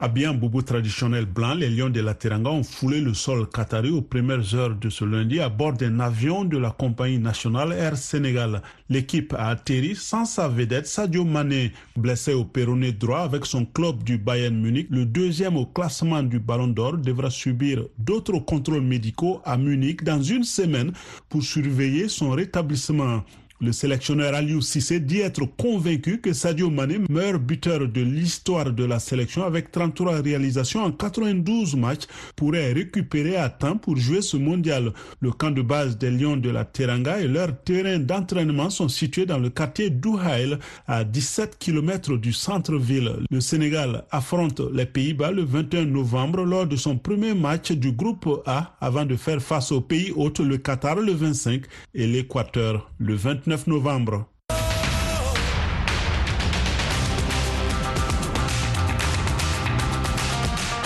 Habillés 0.00 0.26
en 0.26 0.34
boubou 0.34 0.60
traditionnel 0.60 1.24
blanc, 1.24 1.54
les 1.54 1.70
Lions 1.70 1.88
de 1.88 2.00
la 2.00 2.14
Teranga 2.14 2.50
ont 2.50 2.64
foulé 2.64 3.00
le 3.00 3.14
sol 3.14 3.48
qatari 3.48 3.90
aux 3.90 4.02
premières 4.02 4.52
heures 4.56 4.74
de 4.74 4.90
ce 4.90 5.04
lundi 5.04 5.38
à 5.38 5.48
bord 5.48 5.74
d'un 5.74 6.00
avion 6.00 6.44
de 6.44 6.58
la 6.58 6.72
compagnie 6.72 7.20
nationale 7.20 7.72
Air 7.72 7.96
Sénégal. 7.96 8.60
L'équipe 8.88 9.32
a 9.34 9.50
atterri 9.50 9.94
sans 9.94 10.24
sa 10.24 10.48
vedette 10.48 10.88
Sadio 10.88 11.24
Mané, 11.24 11.72
blessé 11.96 12.34
au 12.34 12.44
péroné 12.44 12.90
droit 12.90 13.20
avec 13.20 13.46
son 13.46 13.64
club 13.64 14.02
du 14.02 14.18
Bayern 14.18 14.60
Munich. 14.60 14.88
Le 14.90 15.06
deuxième 15.06 15.56
au 15.56 15.64
classement 15.64 16.24
du 16.24 16.40
Ballon 16.40 16.66
d'Or 16.66 16.98
devra 16.98 17.30
subir 17.30 17.84
d'autres 17.96 18.40
contrôles 18.40 18.82
médicaux 18.82 19.42
à 19.44 19.56
Munich 19.56 20.02
dans 20.02 20.20
une 20.20 20.42
semaine 20.42 20.92
pour 21.28 21.44
surveiller 21.44 22.08
son 22.08 22.30
rétablissement. 22.30 23.22
Le 23.64 23.72
sélectionneur 23.72 24.34
Aliou 24.34 24.60
Cissé 24.60 25.00
dit 25.00 25.20
être 25.20 25.46
convaincu 25.56 26.20
que 26.20 26.34
Sadio 26.34 26.68
Mané, 26.68 26.98
meilleur 27.08 27.38
buteur 27.38 27.88
de 27.88 28.02
l'histoire 28.02 28.70
de 28.70 28.84
la 28.84 28.98
sélection 28.98 29.42
avec 29.42 29.72
33 29.72 30.20
réalisations 30.20 30.84
en 30.84 30.92
92 30.92 31.74
matchs, 31.74 32.02
pourrait 32.36 32.74
récupérer 32.74 33.36
à 33.36 33.48
temps 33.48 33.78
pour 33.78 33.96
jouer 33.96 34.20
ce 34.20 34.36
mondial. 34.36 34.92
Le 35.20 35.30
camp 35.32 35.50
de 35.50 35.62
base 35.62 35.96
des 35.96 36.10
Lions 36.10 36.36
de 36.36 36.50
la 36.50 36.66
Teranga 36.66 37.18
et 37.20 37.26
leur 37.26 37.58
terrain 37.62 37.98
d'entraînement 37.98 38.68
sont 38.68 38.88
situés 38.90 39.24
dans 39.24 39.38
le 39.38 39.48
quartier 39.48 39.88
d'Ouhaïl, 39.88 40.58
à 40.86 41.02
17 41.02 41.56
km 41.58 42.18
du 42.18 42.34
centre-ville. 42.34 43.12
Le 43.30 43.40
Sénégal 43.40 44.04
affronte 44.10 44.60
les 44.74 44.84
Pays-Bas 44.84 45.30
le 45.30 45.42
21 45.42 45.86
novembre 45.86 46.44
lors 46.44 46.66
de 46.66 46.76
son 46.76 46.98
premier 46.98 47.32
match 47.32 47.72
du 47.72 47.92
groupe 47.92 48.28
A 48.44 48.76
avant 48.82 49.06
de 49.06 49.16
faire 49.16 49.40
face 49.40 49.72
au 49.72 49.80
pays 49.80 50.12
hôte 50.14 50.40
le 50.40 50.58
Qatar 50.58 50.96
le 50.96 51.12
25 51.12 51.62
et 51.94 52.06
l'Équateur 52.06 52.90
le 52.98 53.14
29 53.14 53.53
novembre. 53.66 54.26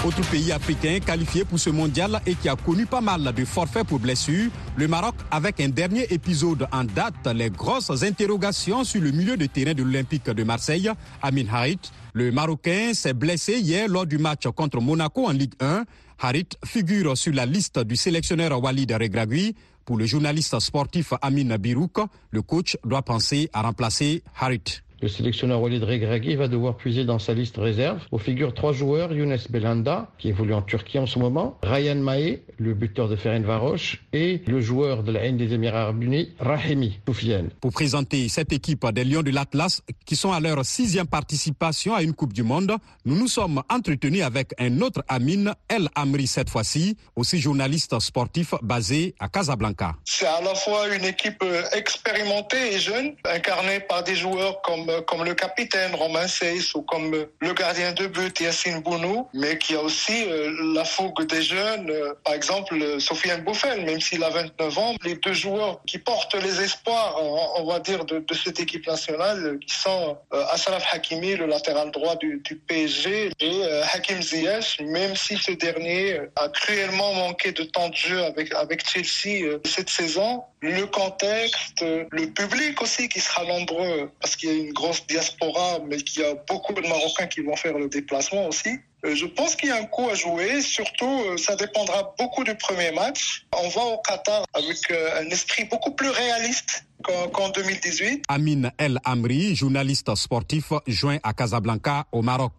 Autre 0.04 0.30
pays 0.30 0.52
africain 0.52 1.00
qualifié 1.04 1.44
pour 1.44 1.58
ce 1.58 1.70
mondial 1.70 2.20
et 2.24 2.34
qui 2.34 2.48
a 2.48 2.56
connu 2.56 2.86
pas 2.86 3.00
mal 3.00 3.32
de 3.34 3.44
forfaits 3.44 3.86
pour 3.86 3.98
blessures, 3.98 4.50
le 4.76 4.86
Maroc 4.86 5.16
avec 5.30 5.60
un 5.60 5.68
dernier 5.68 6.06
épisode 6.10 6.66
en 6.72 6.84
date, 6.84 7.26
les 7.34 7.50
grosses 7.50 8.02
interrogations 8.02 8.84
sur 8.84 9.02
le 9.02 9.10
milieu 9.10 9.36
de 9.36 9.46
terrain 9.46 9.74
de 9.74 9.82
l'Olympique 9.82 10.30
de 10.30 10.44
Marseille, 10.44 10.90
Amin 11.20 11.46
Harit. 11.52 11.80
Le 12.14 12.30
Marocain 12.30 12.94
s'est 12.94 13.12
blessé 13.12 13.58
hier 13.58 13.88
lors 13.88 14.06
du 14.06 14.18
match 14.18 14.46
contre 14.54 14.80
Monaco 14.80 15.26
en 15.26 15.32
Ligue 15.32 15.54
1. 15.60 15.84
Harit 16.20 16.48
figure 16.64 17.16
sur 17.18 17.34
la 17.34 17.44
liste 17.44 17.78
du 17.80 17.96
sélectionneur 17.96 18.62
Walid 18.62 18.90
Regragui. 18.92 19.54
Pour 19.88 19.96
le 19.96 20.04
journaliste 20.04 20.60
sportif 20.60 21.14
Amin 21.22 21.56
Birouk, 21.56 21.96
le 22.30 22.42
coach 22.42 22.76
doit 22.84 23.00
penser 23.00 23.48
à 23.54 23.62
remplacer 23.62 24.22
Harit. 24.38 24.82
Le 25.00 25.06
sélectionneur 25.06 25.62
Walid 25.62 25.84
Regragui 25.84 26.34
va 26.34 26.48
devoir 26.48 26.76
puiser 26.76 27.04
dans 27.04 27.20
sa 27.20 27.32
liste 27.32 27.56
réserve 27.56 28.00
où 28.10 28.18
figurent 28.18 28.52
trois 28.52 28.72
joueurs, 28.72 29.12
Younes 29.12 29.38
Belanda, 29.48 30.10
qui 30.18 30.30
évolue 30.30 30.54
en 30.54 30.62
Turquie 30.62 30.98
en 30.98 31.06
ce 31.06 31.20
moment, 31.20 31.56
Ryan 31.62 31.94
Mahé, 31.94 32.42
le 32.56 32.74
buteur 32.74 33.08
de 33.08 33.14
Ferencvaros, 33.14 33.76
et 34.12 34.42
le 34.48 34.60
joueur 34.60 35.04
de 35.04 35.12
la 35.12 35.20
haine 35.20 35.36
des 35.36 35.54
Émirats 35.54 35.82
Arabes 35.82 36.02
Unis, 36.02 36.32
Rahimi 36.40 36.98
Soufiane. 37.06 37.50
Pour 37.60 37.70
présenter 37.70 38.28
cette 38.28 38.52
équipe 38.52 38.84
des 38.88 39.04
Lions 39.04 39.22
de 39.22 39.30
l'Atlas, 39.30 39.82
qui 40.04 40.16
sont 40.16 40.32
à 40.32 40.40
leur 40.40 40.64
sixième 40.64 41.06
participation 41.06 41.94
à 41.94 42.02
une 42.02 42.12
Coupe 42.12 42.32
du 42.32 42.42
Monde, 42.42 42.72
nous 43.04 43.16
nous 43.16 43.28
sommes 43.28 43.62
entretenus 43.70 44.24
avec 44.24 44.52
un 44.58 44.80
autre 44.80 45.04
Amin, 45.06 45.52
El 45.68 45.88
Amri 45.94 46.26
cette 46.26 46.50
fois-ci, 46.50 46.96
aussi 47.14 47.38
journaliste 47.38 47.96
sportif 48.00 48.52
basé 48.62 49.14
à 49.20 49.28
Casablanca. 49.28 49.94
C'est 50.04 50.26
à 50.26 50.40
la 50.40 50.56
fois 50.56 50.88
une 50.92 51.04
équipe 51.04 51.44
expérimentée 51.72 52.74
et 52.74 52.80
jeune, 52.80 53.14
incarnée 53.24 53.78
par 53.88 54.02
des 54.02 54.16
joueurs 54.16 54.60
comme 54.62 54.87
comme 55.06 55.24
le 55.24 55.34
capitaine 55.34 55.94
Romain 55.94 56.26
Seyss 56.26 56.74
ou 56.74 56.82
comme 56.82 57.26
le 57.40 57.52
gardien 57.54 57.92
de 57.92 58.06
but 58.06 58.40
Yassine 58.40 58.80
Bounou, 58.80 59.28
mais 59.34 59.58
qui 59.58 59.74
a 59.74 59.80
aussi 59.80 60.24
euh, 60.26 60.74
la 60.74 60.84
fougue 60.84 61.26
des 61.26 61.42
jeunes, 61.42 61.90
euh, 61.90 62.14
par 62.24 62.34
exemple 62.34 63.00
Sofiane 63.00 63.42
Bouffel, 63.42 63.84
même 63.84 64.00
s'il 64.00 64.22
a 64.24 64.30
29 64.30 64.78
ans, 64.78 64.94
les 65.04 65.16
deux 65.16 65.32
joueurs 65.32 65.80
qui 65.86 65.98
portent 65.98 66.34
les 66.34 66.60
espoirs, 66.60 67.16
on, 67.20 67.64
va 67.64 67.80
dire, 67.80 68.04
de, 68.04 68.24
cette 68.34 68.60
équipe 68.60 68.86
nationale, 68.86 69.58
qui 69.66 69.74
sont 69.74 70.18
euh, 70.32 70.44
Asraf 70.52 70.84
Hakimi, 70.92 71.36
le 71.36 71.46
latéral 71.46 71.90
droit 71.90 72.16
du, 72.16 72.42
PSG, 72.66 73.30
et 73.40 73.62
Hakim 73.92 74.20
Ziyech, 74.20 74.80
même 74.80 75.14
si 75.16 75.36
ce 75.36 75.52
dernier 75.52 76.20
a 76.36 76.48
cruellement 76.48 77.12
manqué 77.14 77.52
de 77.52 77.62
temps 77.62 77.88
de 77.88 77.94
jeu 77.94 78.22
avec, 78.24 78.52
avec 78.54 78.88
Chelsea 78.88 79.58
cette 79.64 79.90
saison, 79.90 80.42
le 80.60 80.86
contexte, 80.86 81.82
le 81.82 82.26
public 82.26 82.80
aussi 82.82 83.08
qui 83.08 83.20
sera 83.20 83.44
nombreux, 83.44 84.10
parce 84.20 84.36
qu'il 84.36 84.48
y 84.48 84.52
a 84.52 84.56
une 84.66 84.72
grosse 84.78 85.06
diaspora, 85.06 85.80
mais 85.88 85.98
qu'il 85.98 86.22
y 86.22 86.24
a 86.24 86.34
beaucoup 86.48 86.72
de 86.72 86.80
Marocains 86.80 87.26
qui 87.26 87.40
vont 87.40 87.56
faire 87.56 87.76
le 87.76 87.88
déplacement 87.88 88.46
aussi. 88.46 88.70
Euh, 89.04 89.14
je 89.14 89.26
pense 89.26 89.54
qu'il 89.56 89.68
y 89.68 89.72
a 89.72 89.76
un 89.76 89.84
coup 89.84 90.08
à 90.08 90.14
jouer. 90.14 90.60
Surtout, 90.62 91.22
euh, 91.26 91.36
ça 91.36 91.56
dépendra 91.56 92.14
beaucoup 92.18 92.44
du 92.44 92.54
premier 92.56 92.90
match. 92.92 93.46
On 93.56 93.68
va 93.68 93.82
au 93.82 93.98
Qatar 93.98 94.44
avec 94.54 94.78
euh, 94.90 95.20
un 95.20 95.26
esprit 95.30 95.64
beaucoup 95.64 95.92
plus 95.92 96.10
réaliste 96.10 96.84
qu'en 97.32 97.48
2018. 97.50 98.24
Amin 98.28 98.70
El 98.78 98.98
Amri, 99.04 99.54
journaliste 99.54 100.12
sportif, 100.16 100.72
joint 100.86 101.18
à 101.22 101.32
Casablanca 101.32 102.06
au 102.12 102.22
Maroc. 102.22 102.54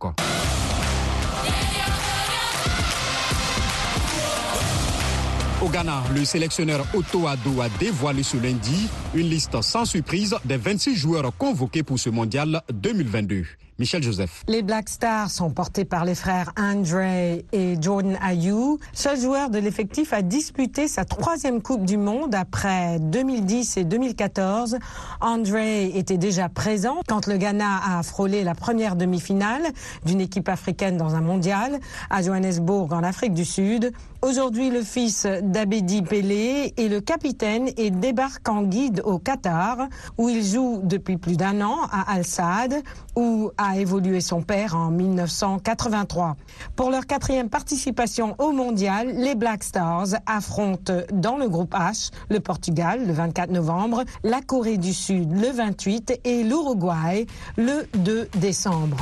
Au 5.61 5.67
Ghana, 5.67 6.03
le 6.15 6.23
sélectionneur 6.23 6.85
Otto 6.93 7.27
Addo 7.27 7.59
a 7.59 7.67
dévoilé 7.79 8.23
ce 8.23 8.37
lundi 8.37 8.87
une 9.13 9.27
liste 9.27 9.61
sans 9.61 9.83
surprise 9.83 10.33
des 10.45 10.55
26 10.55 10.95
joueurs 10.95 11.35
convoqués 11.37 11.83
pour 11.83 11.99
ce 11.99 12.09
mondial 12.09 12.61
2022. 12.71 13.43
Michel 13.77 14.03
Joseph. 14.03 14.43
Les 14.49 14.61
Black 14.61 14.89
Stars 14.89 15.29
sont 15.31 15.51
portés 15.51 15.85
par 15.85 16.03
les 16.03 16.13
frères 16.13 16.51
Andre 16.57 17.41
et 17.53 17.77
Jordan 17.79 18.17
Ayou. 18.21 18.77
Seul 18.91 19.17
joueur 19.17 19.49
de 19.49 19.57
l'effectif 19.57 20.11
a 20.11 20.21
disputé 20.21 20.89
sa 20.89 21.05
troisième 21.05 21.61
Coupe 21.61 21.85
du 21.85 21.95
Monde 21.95 22.35
après 22.35 22.99
2010 22.99 23.77
et 23.77 23.85
2014. 23.85 24.77
Andre 25.21 25.55
était 25.95 26.17
déjà 26.17 26.49
présent 26.49 26.97
quand 27.07 27.25
le 27.27 27.37
Ghana 27.37 27.97
a 27.97 28.03
frôlé 28.03 28.43
la 28.43 28.53
première 28.53 28.97
demi-finale 28.97 29.63
d'une 30.05 30.19
équipe 30.19 30.49
africaine 30.49 30.97
dans 30.97 31.15
un 31.15 31.21
mondial 31.21 31.79
à 32.09 32.21
Johannesburg 32.21 32.91
en 32.91 33.03
Afrique 33.03 33.33
du 33.33 33.45
Sud. 33.45 33.93
Aujourd'hui, 34.21 34.69
le 34.69 34.81
fils 34.81 35.25
d'Abedi 35.43 36.01
Pelé 36.01 36.73
est 36.75 36.89
le 36.89 36.99
capitaine 36.99 37.69
et 37.77 37.89
débarque 37.89 38.49
en 38.49 38.63
guide 38.63 39.01
au 39.05 39.17
Qatar, 39.17 39.87
où 40.17 40.27
il 40.27 40.43
joue 40.43 40.81
depuis 40.83 41.15
plus 41.15 41.37
d'un 41.37 41.61
an 41.61 41.77
à 41.89 42.11
Al 42.11 42.25
Saad 42.25 42.83
ou 43.15 43.51
à 43.57 43.69
a 43.69 43.77
évolué 43.77 44.19
son 44.19 44.41
père 44.41 44.75
en 44.75 44.89
1983. 44.89 46.35
Pour 46.75 46.89
leur 46.89 47.05
quatrième 47.05 47.49
participation 47.49 48.35
au 48.39 48.51
mondial, 48.51 49.13
les 49.15 49.35
Black 49.35 49.63
Stars 49.63 50.07
affrontent 50.25 50.93
dans 51.13 51.37
le 51.37 51.47
groupe 51.47 51.73
H 51.73 52.11
le 52.29 52.41
Portugal 52.41 53.05
le 53.07 53.13
24 53.13 53.51
novembre, 53.51 54.03
la 54.23 54.41
Corée 54.41 54.77
du 54.77 54.93
Sud 54.93 55.31
le 55.31 55.49
28 55.49 56.19
et 56.25 56.43
l'Uruguay 56.43 57.25
le 57.57 57.87
2 57.93 58.27
décembre. 58.35 58.97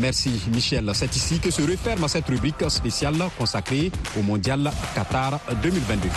Merci 0.00 0.30
Michel. 0.50 0.90
C'est 0.94 1.14
ici 1.14 1.38
que 1.40 1.50
se 1.50 1.60
referme 1.60 2.08
cette 2.08 2.26
rubrique 2.26 2.68
spéciale 2.70 3.16
consacrée 3.36 3.92
au 4.18 4.22
mondial 4.22 4.70
Qatar 4.94 5.38
2022. 5.62 6.08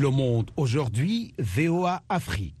Le 0.00 0.10
Monde 0.10 0.50
aujourd'hui, 0.56 1.34
VOA 1.38 2.02
Afrique. 2.08 2.54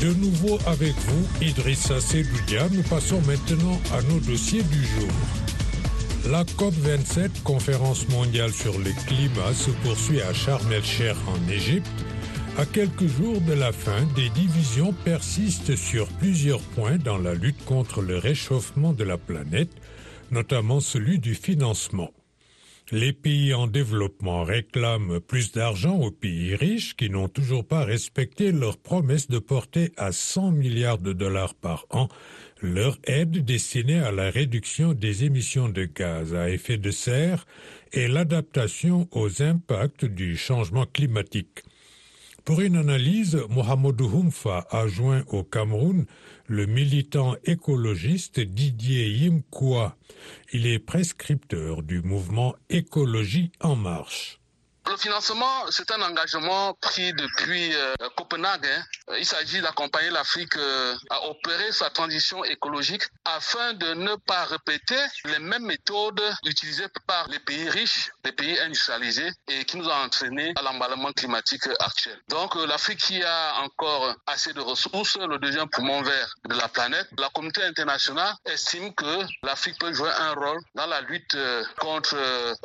De 0.00 0.12
nouveau 0.14 0.58
avec 0.66 0.92
vous, 0.92 1.44
Idrissa 1.44 2.00
Sedoudia, 2.00 2.68
nous 2.70 2.82
passons 2.82 3.20
maintenant 3.22 3.80
à 3.92 4.02
nos 4.02 4.20
dossiers 4.20 4.62
du 4.62 4.84
jour. 4.84 5.43
La 6.30 6.42
COP27, 6.42 7.42
conférence 7.42 8.08
mondiale 8.08 8.50
sur 8.50 8.78
le 8.78 8.90
climat, 9.06 9.52
se 9.52 9.70
poursuit 9.82 10.22
à 10.22 10.32
Sharm 10.32 10.72
el-Sheikh 10.72 11.16
en 11.26 11.52
Égypte. 11.52 11.86
À 12.56 12.64
quelques 12.64 13.06
jours 13.06 13.42
de 13.42 13.52
la 13.52 13.72
fin, 13.72 14.06
des 14.16 14.30
divisions 14.30 14.94
persistent 15.04 15.76
sur 15.76 16.08
plusieurs 16.08 16.62
points 16.62 16.96
dans 16.96 17.18
la 17.18 17.34
lutte 17.34 17.62
contre 17.66 18.00
le 18.00 18.16
réchauffement 18.16 18.94
de 18.94 19.04
la 19.04 19.18
planète, 19.18 19.72
notamment 20.30 20.80
celui 20.80 21.18
du 21.18 21.34
financement. 21.34 22.10
Les 22.90 23.12
pays 23.12 23.52
en 23.52 23.66
développement 23.66 24.44
réclament 24.44 25.20
plus 25.20 25.52
d'argent 25.52 25.96
aux 25.96 26.10
pays 26.10 26.54
riches 26.54 26.96
qui 26.96 27.10
n'ont 27.10 27.28
toujours 27.28 27.66
pas 27.66 27.84
respecté 27.84 28.50
leur 28.50 28.78
promesse 28.78 29.28
de 29.28 29.38
porter 29.38 29.92
à 29.98 30.12
100 30.12 30.52
milliards 30.52 30.98
de 30.98 31.12
dollars 31.12 31.54
par 31.54 31.86
an 31.90 32.08
leur 32.60 32.98
aide 33.04 33.44
destinée 33.44 33.98
à 33.98 34.12
la 34.12 34.30
réduction 34.30 34.92
des 34.92 35.24
émissions 35.24 35.68
de 35.68 35.84
gaz 35.84 36.34
à 36.34 36.50
effet 36.50 36.78
de 36.78 36.90
serre 36.90 37.46
et 37.92 38.08
l'adaptation 38.08 39.08
aux 39.12 39.42
impacts 39.42 40.04
du 40.04 40.36
changement 40.36 40.86
climatique. 40.86 41.62
Pour 42.44 42.60
une 42.60 42.76
analyse, 42.76 43.40
Mohamedou 43.48 44.06
Humfa 44.06 44.66
a 44.70 44.86
joint 44.86 45.24
au 45.28 45.44
Cameroun 45.44 46.04
le 46.46 46.66
militant 46.66 47.36
écologiste 47.44 48.38
Didier 48.38 49.08
Yimkoua. 49.08 49.96
Il 50.52 50.66
est 50.66 50.78
prescripteur 50.78 51.82
du 51.82 52.02
mouvement 52.02 52.54
Écologie 52.68 53.50
en 53.60 53.76
marche. 53.76 54.40
Le 54.86 54.98
financement, 54.98 55.64
c'est 55.70 55.90
un 55.92 56.02
engagement 56.02 56.74
pris 56.74 57.14
depuis 57.14 57.74
euh, 57.74 57.94
Copenhague. 58.16 58.66
Hein. 58.66 59.14
Il 59.18 59.24
s'agit 59.24 59.62
d'accompagner 59.62 60.10
l'Afrique 60.10 60.56
euh, 60.56 60.94
à 61.08 61.26
opérer 61.28 61.72
sa 61.72 61.88
transition 61.88 62.44
écologique 62.44 63.02
afin 63.24 63.72
de 63.72 63.94
ne 63.94 64.14
pas 64.16 64.44
répéter 64.44 64.98
les 65.24 65.38
mêmes 65.38 65.64
méthodes 65.64 66.22
utilisées 66.44 66.88
par 67.06 67.26
les 67.28 67.38
pays 67.38 67.68
riches, 67.70 68.10
les 68.24 68.32
pays 68.32 68.60
industrialisés 68.60 69.30
et 69.48 69.64
qui 69.64 69.78
nous 69.78 69.88
ont 69.88 70.02
entraîné 70.04 70.52
à 70.56 70.62
l'emballement 70.62 71.12
climatique 71.12 71.66
actuel. 71.80 72.20
Donc 72.28 72.54
euh, 72.56 72.66
l'Afrique 72.66 72.98
qui 72.98 73.22
a 73.22 73.60
encore 73.62 74.14
assez 74.26 74.52
de 74.52 74.60
ressources, 74.60 75.16
le 75.16 75.38
deuxième 75.38 75.68
poumon 75.70 76.02
vert 76.02 76.34
de 76.46 76.54
la 76.54 76.68
planète, 76.68 77.08
la 77.16 77.30
communauté 77.30 77.62
internationale 77.62 78.34
estime 78.44 78.94
que 78.94 79.24
l'Afrique 79.42 79.78
peut 79.78 79.94
jouer 79.94 80.10
un 80.18 80.34
rôle 80.34 80.60
dans 80.74 80.86
la 80.86 81.00
lutte 81.00 81.36
contre 81.80 82.16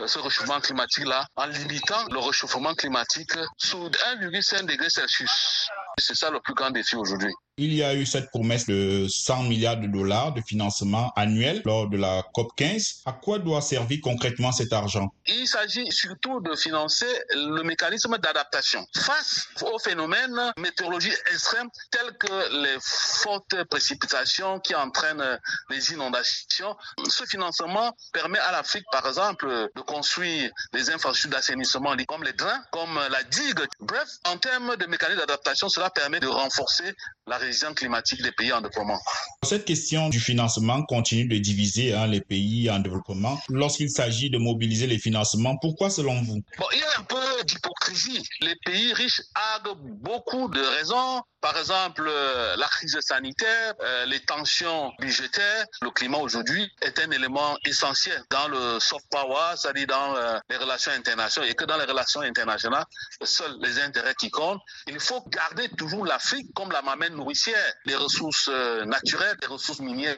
ce 0.06 0.20
réchauffement 0.20 0.60
climatique-là 0.60 1.26
en 1.38 1.46
limitant 1.46 2.09
le 2.12 2.20
réchauffement 2.20 2.74
climatique 2.74 3.34
sous 3.58 3.90
1,5 3.90 4.66
degré 4.66 4.90
Celsius. 4.90 5.70
C'est 5.98 6.16
ça 6.16 6.30
le 6.30 6.40
plus 6.40 6.54
grand 6.54 6.72
défi 6.72 6.96
aujourd'hui. 6.96 7.34
Il 7.62 7.74
y 7.74 7.84
a 7.84 7.94
eu 7.94 8.06
cette 8.06 8.30
promesse 8.30 8.68
de 8.68 9.06
100 9.10 9.44
milliards 9.44 9.76
de 9.76 9.88
dollars 9.88 10.32
de 10.32 10.40
financement 10.40 11.12
annuel 11.18 11.62
lors 11.66 11.90
de 11.90 11.98
la 11.98 12.24
COP 12.34 12.56
15. 12.56 13.02
À 13.06 13.12
quoi 13.12 13.38
doit 13.38 13.60
servir 13.62 14.00
concrètement 14.02 14.54
cet 14.54 14.72
argent? 14.72 15.14
Il 15.28 15.46
s'agit 15.46 15.92
surtout 15.92 16.40
de 16.40 16.56
financer 16.56 17.06
le 17.32 17.62
mécanisme 17.64 18.18
d'adaptation 18.18 18.88
face 18.96 19.48
aux 19.62 19.78
phénomènes 19.78 20.54
météorologiques 20.58 21.18
extrêmes 21.34 21.68
tels 21.92 22.18
que 22.18 22.64
les 22.64 22.78
fortes 22.80 23.62
précipitations 23.66 24.62
qui 24.62 24.74
entraînent 24.74 25.38
les 25.70 25.92
inondations. 25.92 26.78
Ce 27.10 27.26
financement 27.26 27.94
permet 28.14 28.40
à 28.40 28.54
l'Afrique, 28.54 28.86
par 28.90 29.06
exemple, 29.06 29.70
de 29.76 29.82
construire 29.82 30.50
des 30.72 30.90
infrastructures 30.92 31.32
d'assainissement 31.32 31.94
comme 32.08 32.24
les 32.24 32.32
drains, 32.32 32.64
comme 32.72 32.98
la 33.12 33.22
digue. 33.24 33.60
Bref, 33.82 34.08
en 34.24 34.38
termes 34.38 34.78
de 34.78 34.86
mécanisme 34.86 35.20
d'adaptation, 35.20 35.68
cela 35.68 35.90
permet 35.90 36.22
de 36.22 36.28
renforcer 36.28 36.96
la 37.30 37.38
résilience 37.38 37.76
climatique 37.76 38.22
des 38.24 38.32
pays 38.32 38.52
en 38.52 38.60
développement. 38.60 39.00
Cette 39.44 39.66
question 39.66 40.10
du 40.10 40.20
financement 40.20 40.84
continue 40.84 41.26
de 41.26 41.38
diviser 41.38 41.94
hein, 41.94 42.08
les 42.08 42.22
pays 42.22 42.70
en 42.70 42.80
développement. 42.80 43.40
Lorsqu'il 43.50 43.90
s'agit 43.90 44.30
de 44.30 44.38
mobiliser 44.40 44.88
les 44.88 44.98
financements, 44.98 45.56
pourquoi 45.58 45.90
selon 45.90 46.22
vous? 46.24 46.42
Bon, 46.58 46.66
Il 46.74 46.80
y 46.80 46.84
a 46.84 47.00
un 47.00 47.04
peu 47.04 47.44
d'hypocrisie. 47.46 48.24
Les 48.42 48.56
pays 48.66 48.94
riches 48.94 49.22
ont 49.66 49.76
beaucoup 50.02 50.50
de 50.50 50.60
raisons 50.60 51.22
par 51.42 51.58
exemple, 51.58 52.04
euh, 52.06 52.58
la 52.58 52.68
crise 52.68 52.98
sanitaire, 53.00 53.74
euh, 53.82 54.06
les 54.08 54.20
tensions 54.20 54.92
budgétaires, 55.00 55.66
le 55.82 55.90
climat 55.92 56.18
aujourd'hui 56.18 56.70
est 56.82 57.00
un 57.00 57.12
élément 57.12 57.58
essentiel 57.66 58.22
dans 58.30 58.50
le 58.50 58.80
soft 58.82 59.06
power, 59.10 59.56
c'est-à-dire 59.56 59.88
dans 59.88 60.16
euh, 60.16 60.38
les 60.50 60.58
relations 60.58 60.92
internationales, 60.92 61.50
et 61.50 61.56
que 61.56 61.64
dans 61.64 61.78
les 61.78 61.86
relations 61.86 62.22
internationales, 62.22 62.84
seuls 63.24 63.56
les 63.62 63.80
intérêts 63.80 64.16
qui 64.16 64.30
comptent. 64.30 64.60
Il 64.88 65.00
faut 65.00 65.24
garder 65.30 65.70
toujours 65.78 66.06
l'Afrique 66.06 66.48
comme 66.56 66.72
la 66.72 66.82
mamelle 66.82 67.16
nourricière, 67.20 67.74
les 67.86 67.96
ressources 67.96 68.50
naturelles, 68.86 69.38
les 69.42 69.48
ressources 69.48 69.80
minières. 69.80 70.18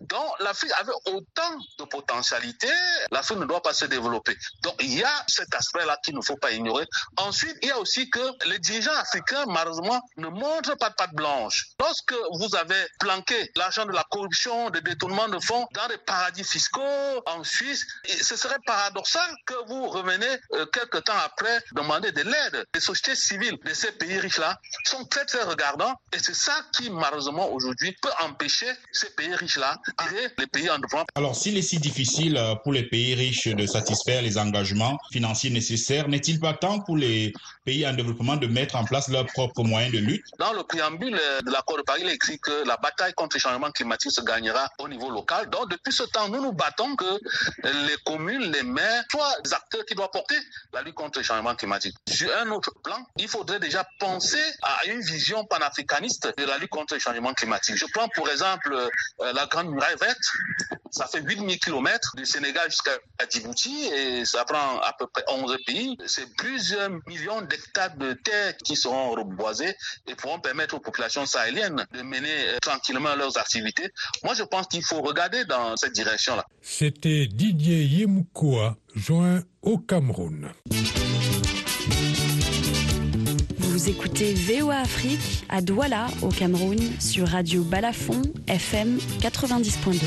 Donc 0.00 0.30
l'Afrique 0.40 0.72
avait 0.78 0.92
autant 1.06 1.58
de 1.78 1.84
potentialités, 1.84 2.78
l'Afrique 3.10 3.38
ne 3.38 3.44
doit 3.44 3.62
pas 3.62 3.74
se 3.74 3.84
développer. 3.86 4.36
Donc 4.62 4.74
il 4.80 4.98
y 4.98 5.04
a 5.04 5.24
cet 5.26 5.54
aspect-là 5.54 5.98
qu'il 6.04 6.14
ne 6.14 6.22
faut 6.22 6.36
pas 6.36 6.52
ignorer. 6.52 6.86
Ensuite, 7.16 7.56
il 7.62 7.68
y 7.68 7.72
a 7.72 7.78
aussi 7.78 8.08
que 8.10 8.48
les 8.48 8.58
dirigeants 8.58 8.94
africains, 8.94 9.44
malheureusement, 9.48 10.00
ne 10.16 10.28
montrent 10.28 10.76
pas 10.76 10.90
de 10.90 10.94
patte 10.94 11.14
blanche. 11.14 11.66
Lorsque 11.80 12.14
vous 12.38 12.54
avez 12.56 12.82
planqué 13.00 13.50
l'argent 13.56 13.84
de 13.86 13.92
la 13.92 14.04
corruption, 14.10 14.70
des 14.70 14.80
détournements 14.80 15.28
de 15.28 15.38
fonds 15.40 15.66
dans 15.72 15.88
des 15.88 15.98
paradis 15.98 16.44
fiscaux 16.44 17.22
en 17.26 17.42
Suisse, 17.44 17.86
ce 18.22 18.36
serait 18.36 18.58
paradoxal 18.66 19.28
que 19.46 19.54
vous 19.68 19.88
revenez 19.88 20.26
euh, 20.52 20.66
quelques 20.66 21.04
temps 21.04 21.18
après 21.24 21.60
demander 21.72 22.12
de 22.12 22.22
l'aide. 22.22 22.66
Les 22.74 22.80
sociétés 22.80 23.16
civiles 23.16 23.58
de 23.64 23.74
ces 23.74 23.92
pays 23.92 24.18
riches-là 24.18 24.58
sont 24.84 25.04
très 25.04 25.24
très 25.24 25.42
regardants 25.42 25.94
et 26.12 26.18
c'est 26.18 26.34
ça 26.36 26.54
qui 26.72 26.90
malheureusement 26.90 27.50
aujourd'hui 27.52 27.96
peut 28.00 28.10
empêcher 28.24 28.66
ces 28.92 29.10
pays 29.10 29.34
riches-là 29.34 29.80
et 30.06 30.30
les 30.38 30.46
pays 30.46 30.70
en 30.70 30.76
développement. 30.76 31.04
Alors 31.14 31.34
s'il 31.34 31.56
est 31.56 31.62
si 31.62 31.78
difficile 31.78 32.36
euh, 32.36 32.54
pour 32.56 32.72
les 32.72 32.84
pays 32.84 33.14
riches 33.14 33.48
de 33.48 33.66
satisfaire 33.66 34.22
les 34.22 34.38
engagements 34.38 34.98
financiers 35.10 35.50
nécessaires, 35.50 36.08
n'est-il 36.08 36.40
pas 36.40 36.54
temps 36.54 36.80
pour 36.80 36.96
les 36.96 37.32
pays 37.64 37.86
en 37.86 37.92
développement 37.92 38.36
de 38.36 38.46
mettre 38.46 38.76
en 38.76 38.84
place 38.84 39.08
leurs 39.08 39.26
propres 39.26 39.62
moyens 39.62 39.92
de 39.92 39.98
lutte? 39.98 40.24
Dans 40.38 40.52
le 40.52 40.62
préambule 40.62 41.18
de 41.44 41.50
l'accord 41.50 41.78
de 41.78 41.82
Paris, 41.82 42.02
il 42.04 42.08
est 42.08 42.14
écrit 42.14 42.38
que 42.38 42.66
la 42.66 42.76
bataille 42.76 43.14
contre 43.14 43.36
le 43.36 43.40
changement 43.40 43.70
climatique 43.70 44.12
se 44.12 44.20
gagnera 44.20 44.68
au 44.78 44.88
niveau 44.88 45.10
local. 45.10 45.48
Donc, 45.50 45.70
depuis 45.70 45.92
ce 45.92 46.04
temps, 46.04 46.28
nous 46.28 46.40
nous 46.40 46.52
battons 46.52 46.94
que 46.96 47.20
les 47.64 47.96
communes, 48.04 48.52
les 48.52 48.62
maires 48.62 49.04
soient 49.10 49.40
des 49.42 49.52
acteurs 49.52 49.84
qui 49.84 49.94
doivent 49.94 50.10
porter 50.12 50.36
la 50.72 50.82
lutte 50.82 50.94
contre 50.94 51.18
le 51.18 51.24
changement 51.24 51.54
climatique. 51.54 51.96
Sur 52.08 52.30
un 52.36 52.50
autre 52.50 52.72
plan, 52.82 52.98
il 53.16 53.28
faudrait 53.28 53.60
déjà 53.60 53.86
penser 53.98 54.42
à 54.62 54.86
une 54.86 55.00
vision 55.00 55.44
panafricaniste 55.44 56.25
de 56.36 56.44
la 56.44 56.58
lutte 56.58 56.70
contre 56.70 56.94
le 56.94 57.00
changement 57.00 57.32
climatique. 57.34 57.76
Je 57.76 57.86
prends 57.92 58.08
pour 58.08 58.28
exemple 58.28 58.72
euh, 58.72 59.32
la 59.32 59.46
Grande 59.46 59.70
Muraille 59.70 59.96
Verte. 60.00 60.18
Ça 60.90 61.06
fait 61.06 61.20
8000 61.20 61.58
km 61.58 62.16
du 62.16 62.24
Sénégal 62.24 62.70
jusqu'à 62.70 62.92
Djibouti 63.30 63.86
et 63.94 64.24
ça 64.24 64.44
prend 64.44 64.78
à 64.80 64.94
peu 64.98 65.06
près 65.06 65.24
11 65.28 65.56
pays. 65.66 65.96
C'est 66.06 66.32
plusieurs 66.36 66.90
millions 67.06 67.42
d'hectares 67.42 67.96
de 67.96 68.12
terre 68.12 68.56
qui 68.58 68.76
seront 68.76 69.10
reboisés 69.10 69.74
et 70.06 70.14
pourront 70.14 70.40
permettre 70.40 70.74
aux 70.74 70.80
populations 70.80 71.26
sahéliennes 71.26 71.84
de 71.92 72.02
mener 72.02 72.48
euh, 72.48 72.58
tranquillement 72.60 73.14
leurs 73.14 73.36
activités. 73.38 73.90
Moi, 74.24 74.34
je 74.34 74.42
pense 74.42 74.66
qu'il 74.68 74.84
faut 74.84 75.02
regarder 75.02 75.44
dans 75.44 75.76
cette 75.76 75.92
direction-là. 75.92 76.44
C'était 76.62 77.26
Didier 77.26 77.82
Yimkoua, 77.82 78.76
joint 78.94 79.42
au 79.62 79.78
Cameroun. 79.78 80.52
Écoutez 83.88 84.34
VOA 84.34 84.78
Afrique 84.78 85.44
à 85.48 85.60
Douala, 85.60 86.08
au 86.20 86.28
Cameroun, 86.28 86.76
sur 86.98 87.28
Radio 87.28 87.62
Balafon, 87.62 88.20
FM 88.48 88.98
90.2. 89.20 90.02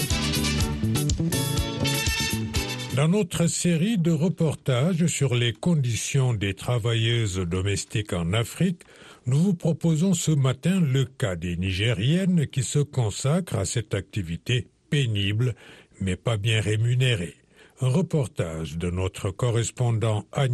Dans 2.98 3.08
notre 3.08 3.48
série 3.48 3.98
de 3.98 4.12
reportages 4.12 5.08
sur 5.08 5.34
les 5.34 5.54
conditions 5.54 6.34
des 6.34 6.56
travailleuses 6.56 7.38
domestiques 7.40 8.12
en 8.12 8.34
Afrique, 8.34 8.82
nous 9.26 9.38
vous 9.38 9.54
proposons 9.54 10.14
ce 10.14 10.32
matin 10.32 10.82
le 10.82 11.06
cas 11.06 11.38
des 11.38 11.56
Nigériennes 11.56 12.48
qui 12.48 12.64
se 12.64 12.80
consacrent 12.80 13.58
à 13.60 13.64
cette 13.64 13.94
activité 13.94 14.68
pénible 14.90 15.56
mais 16.02 16.18
pas 16.18 16.36
bien 16.36 16.60
rémunérée. 16.60 17.36
Un 17.80 17.88
reportage 17.88 18.78
de 18.78 18.90
notre 18.90 19.32
correspondant 19.32 20.26
à 20.34 20.50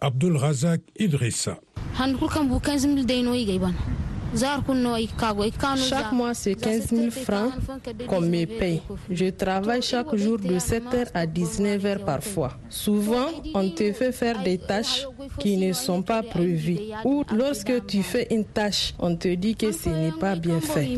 Abdul 0.00 0.36
Razak 0.36 0.80
Idrissa. 0.98 1.58
Chaque 5.76 6.12
mois, 6.12 6.34
c'est 6.34 6.54
15 6.54 6.86
000 6.88 7.10
francs 7.10 7.52
qu'on 8.06 8.20
me 8.20 8.44
paye. 8.46 8.80
Je 9.10 9.26
travaille 9.30 9.82
chaque 9.82 10.14
jour 10.14 10.38
de 10.38 10.54
7h 10.58 11.08
à 11.14 11.26
19h 11.26 12.04
parfois. 12.04 12.52
Souvent, 12.68 13.26
on 13.54 13.68
te 13.70 13.92
fait 13.92 14.12
faire 14.12 14.42
des 14.42 14.58
tâches 14.58 15.04
qui 15.38 15.56
ne 15.56 15.72
sont 15.72 16.02
pas 16.02 16.22
prévues. 16.22 16.78
Ou 17.04 17.24
lorsque 17.34 17.86
tu 17.86 18.02
fais 18.02 18.28
une 18.30 18.44
tâche, 18.44 18.94
on 19.00 19.16
te 19.16 19.34
dit 19.34 19.56
que 19.56 19.72
ce 19.72 19.88
n'est 19.88 20.12
pas 20.12 20.36
bien 20.36 20.60
fait. 20.60 20.88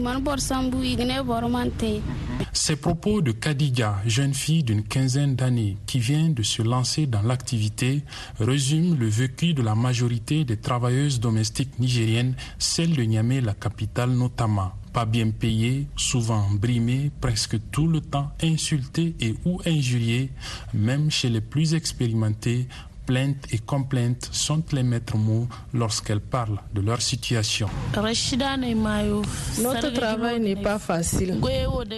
Ces 2.52 2.76
propos 2.76 3.20
de 3.20 3.32
Kadija, 3.32 4.00
jeune 4.06 4.34
fille 4.34 4.62
d'une 4.62 4.82
quinzaine 4.82 5.36
d'années 5.36 5.76
qui 5.86 5.98
vient 5.98 6.28
de 6.28 6.42
se 6.42 6.62
lancer 6.62 7.06
dans 7.06 7.22
l'activité, 7.22 8.02
résument 8.38 8.96
le 8.98 9.06
vécu 9.06 9.54
de 9.54 9.62
la 9.62 9.74
majorité 9.74 10.44
des 10.44 10.56
travailleuses 10.56 11.20
domestiques 11.20 11.78
nigériennes, 11.78 12.34
celle 12.58 12.94
de 12.96 13.02
Niamey, 13.02 13.40
la 13.40 13.54
capitale 13.54 14.10
notamment. 14.10 14.72
Pas 14.92 15.06
bien 15.06 15.30
payées, 15.30 15.86
souvent 15.96 16.46
brimées, 16.50 17.10
presque 17.20 17.56
tout 17.70 17.86
le 17.86 18.00
temps 18.00 18.30
insultées 18.42 19.14
et 19.20 19.34
ou 19.46 19.60
injuriées, 19.64 20.30
même 20.74 21.10
chez 21.10 21.30
les 21.30 21.40
plus 21.40 21.72
expérimentés, 21.74 22.68
plaintes 23.12 23.46
et 23.52 23.58
complaintes 23.58 24.28
sont 24.32 24.62
les 24.72 24.82
maîtres 24.82 25.18
mots 25.18 25.46
lorsqu'elles 25.74 26.20
parlent 26.36 26.58
de 26.72 26.80
leur 26.80 27.02
situation. 27.02 27.68
Notre 27.94 29.90
travail 29.92 30.40
n'est 30.40 30.56
pas 30.56 30.78
facile. 30.78 31.38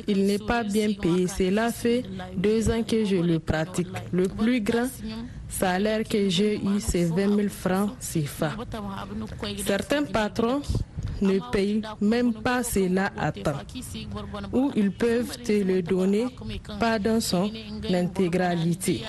Il 0.08 0.26
n'est 0.26 0.40
pas 0.40 0.64
bien 0.64 0.92
payé. 0.92 1.28
Cela 1.28 1.70
fait 1.70 2.02
deux 2.36 2.68
ans 2.68 2.82
que 2.82 3.04
je 3.04 3.14
le 3.16 3.38
pratique. 3.38 3.86
Le 4.12 4.26
plus 4.26 4.60
grand 4.60 4.88
salaire 5.48 6.02
que 6.02 6.28
j'ai 6.28 6.56
eu, 6.56 6.80
c'est 6.80 7.04
20 7.04 7.36
000 7.36 7.48
francs 7.48 7.90
CFA. 8.00 8.50
Certains 9.64 10.02
patrons 10.02 10.62
ne 11.24 11.38
payent 11.50 11.82
même 12.00 12.32
pas 12.32 12.62
cela 12.62 13.10
à 13.18 13.32
temps. 13.32 13.60
Ou 14.52 14.70
ils 14.76 14.92
peuvent 14.92 15.36
te 15.42 15.52
le 15.52 15.82
donner 15.82 16.26
pas 16.78 16.98
dans 16.98 17.20
son 17.20 17.50
intégralité. 17.92 19.02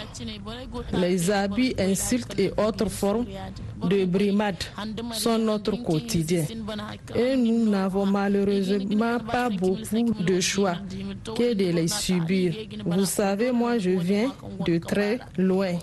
Les 0.93 1.31
abus, 1.31 1.73
insultes 1.77 2.37
et 2.39 2.51
autres 2.57 2.89
formes 2.89 3.25
de 3.89 4.05
brimade 4.05 4.63
sont 5.13 5.37
notre 5.37 5.75
quotidien. 5.83 6.45
Et 7.15 7.35
nous 7.35 7.69
n'avons 7.69 8.05
malheureusement 8.05 9.19
pas 9.19 9.49
beaucoup 9.49 10.13
de 10.23 10.39
choix 10.39 10.75
que 11.35 11.53
de 11.53 11.71
les 11.71 11.87
subir. 11.87 12.53
Vous 12.85 13.05
savez, 13.05 13.51
moi 13.51 13.77
je 13.77 13.91
viens 13.91 14.31
de 14.65 14.77
très 14.77 15.19
loin 15.37 15.73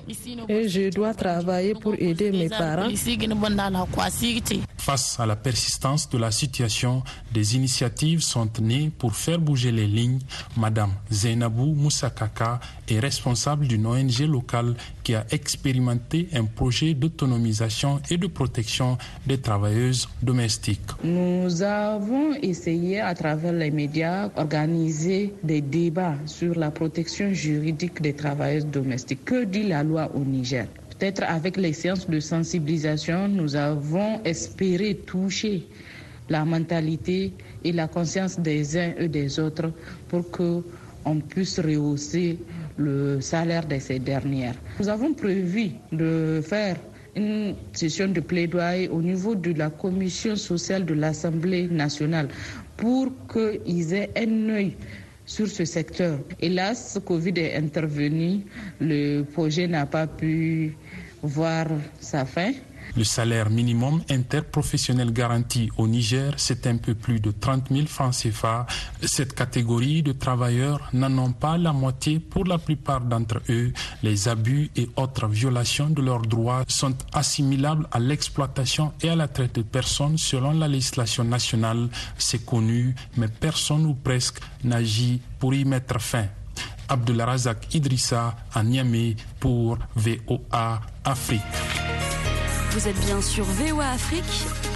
et 0.48 0.68
je 0.68 0.90
dois 0.90 1.14
travailler 1.14 1.74
pour 1.74 1.94
aider 1.98 2.30
mes 2.32 2.48
parents. 2.48 2.88
Face 4.78 5.20
à 5.20 5.26
la 5.26 5.36
persistance 5.36 6.08
de 6.08 6.18
la 6.22 6.30
situation, 6.30 7.02
des 7.34 7.56
initiatives 7.56 8.20
sont 8.20 8.48
nées 8.60 8.90
pour 8.96 9.12
faire 9.16 9.40
bouger 9.40 9.72
les 9.72 9.88
lignes. 9.88 10.20
Madame 10.56 10.92
Zainabou 11.12 11.74
Moussakaka 11.74 12.60
est 12.88 13.00
responsable 13.00 13.66
d'une 13.66 13.86
ONG 13.86 14.20
locale 14.20 14.74
qui 15.02 15.14
a 15.16 15.26
expérimenté 15.32 16.28
un 16.32 16.44
projet 16.44 16.94
d'autonomisation 16.94 18.00
et 18.08 18.18
de 18.18 18.28
protection 18.28 18.98
des 19.26 19.38
travailleuses 19.38 20.08
domestiques. 20.22 20.90
Nous 21.02 21.60
avons 21.62 22.34
essayé 22.34 23.00
à 23.00 23.14
travers 23.14 23.52
les 23.52 23.72
médias 23.72 24.30
organiser 24.36 25.34
des 25.42 25.60
débats 25.60 26.14
sur 26.26 26.54
la 26.56 26.70
protection 26.70 27.32
juridique 27.34 28.00
des 28.00 28.14
travailleuses 28.14 28.66
domestiques. 28.66 29.24
Que 29.24 29.44
dit 29.44 29.64
la 29.64 29.82
loi 29.82 30.08
au 30.14 30.20
Niger? 30.20 30.68
Peut-être 30.98 31.24
avec 31.24 31.56
les 31.56 31.72
séances 31.72 32.08
de 32.08 32.20
sensibilisation, 32.20 33.26
nous 33.26 33.56
avons 33.56 34.22
espéré 34.24 34.94
toucher 34.94 35.66
la 36.32 36.44
mentalité 36.44 37.32
et 37.62 37.72
la 37.72 37.86
conscience 37.88 38.38
des 38.40 38.76
uns 38.78 38.92
et 38.98 39.08
des 39.08 39.38
autres 39.38 39.70
pour 40.08 40.30
que 40.30 40.62
on 41.04 41.18
puisse 41.20 41.58
rehausser 41.60 42.38
le 42.76 43.20
salaire 43.20 43.66
de 43.66 43.78
ces 43.78 43.98
dernières. 43.98 44.54
Nous 44.80 44.88
avons 44.88 45.12
prévu 45.12 45.70
de 45.92 46.40
faire 46.44 46.76
une 47.16 47.54
session 47.72 48.08
de 48.08 48.20
plaidoyer 48.20 48.88
au 48.88 49.02
niveau 49.02 49.34
de 49.34 49.52
la 49.52 49.68
commission 49.70 50.36
sociale 50.36 50.86
de 50.86 50.94
l'Assemblée 50.94 51.66
nationale 51.68 52.28
pour 52.76 53.08
qu'ils 53.32 53.92
aient 53.92 54.10
un 54.16 54.48
œil 54.50 54.76
sur 55.26 55.46
ce 55.48 55.64
secteur. 55.64 56.18
Hélas, 56.40 56.98
Covid 57.04 57.34
est 57.36 57.56
intervenu, 57.56 58.40
le 58.80 59.22
projet 59.22 59.66
n'a 59.68 59.86
pas 59.86 60.06
pu 60.06 60.76
voir 61.22 61.66
sa 62.00 62.24
fin. 62.24 62.52
Le 62.94 63.04
salaire 63.04 63.48
minimum 63.48 64.02
interprofessionnel 64.10 65.12
garanti 65.12 65.70
au 65.78 65.86
Niger, 65.88 66.34
c'est 66.36 66.66
un 66.66 66.76
peu 66.76 66.94
plus 66.94 67.20
de 67.20 67.30
30 67.30 67.68
000 67.70 67.86
francs 67.86 68.14
CFA. 68.14 68.66
Cette 69.02 69.34
catégorie 69.34 70.02
de 70.02 70.12
travailleurs 70.12 70.80
n'en 70.92 71.16
ont 71.18 71.32
pas 71.32 71.56
la 71.56 71.72
moitié. 71.72 72.18
Pour 72.20 72.44
la 72.44 72.58
plupart 72.58 73.00
d'entre 73.00 73.40
eux, 73.48 73.72
les 74.02 74.28
abus 74.28 74.70
et 74.76 74.90
autres 74.96 75.26
violations 75.26 75.88
de 75.88 76.02
leurs 76.02 76.22
droits 76.22 76.64
sont 76.68 76.94
assimilables 77.14 77.86
à 77.92 77.98
l'exploitation 77.98 78.92
et 79.02 79.08
à 79.08 79.16
la 79.16 79.28
traite 79.28 79.54
de 79.54 79.62
personnes 79.62 80.18
selon 80.18 80.52
la 80.52 80.68
législation 80.68 81.24
nationale. 81.24 81.88
C'est 82.18 82.44
connu, 82.44 82.94
mais 83.16 83.28
personne 83.28 83.86
ou 83.86 83.94
presque 83.94 84.40
n'agit 84.64 85.20
pour 85.38 85.54
y 85.54 85.64
mettre 85.64 85.98
fin. 86.00 86.26
Abdulrazak 86.88 87.74
Idrissa 87.74 88.36
à 88.52 88.62
Niamey 88.62 89.16
pour 89.40 89.78
VOA 89.96 90.80
Afrique. 91.04 91.61
Vous 92.74 92.88
êtes 92.88 92.98
bien 93.00 93.20
sur 93.20 93.44
VOA 93.44 93.86
Afrique, 93.90 94.24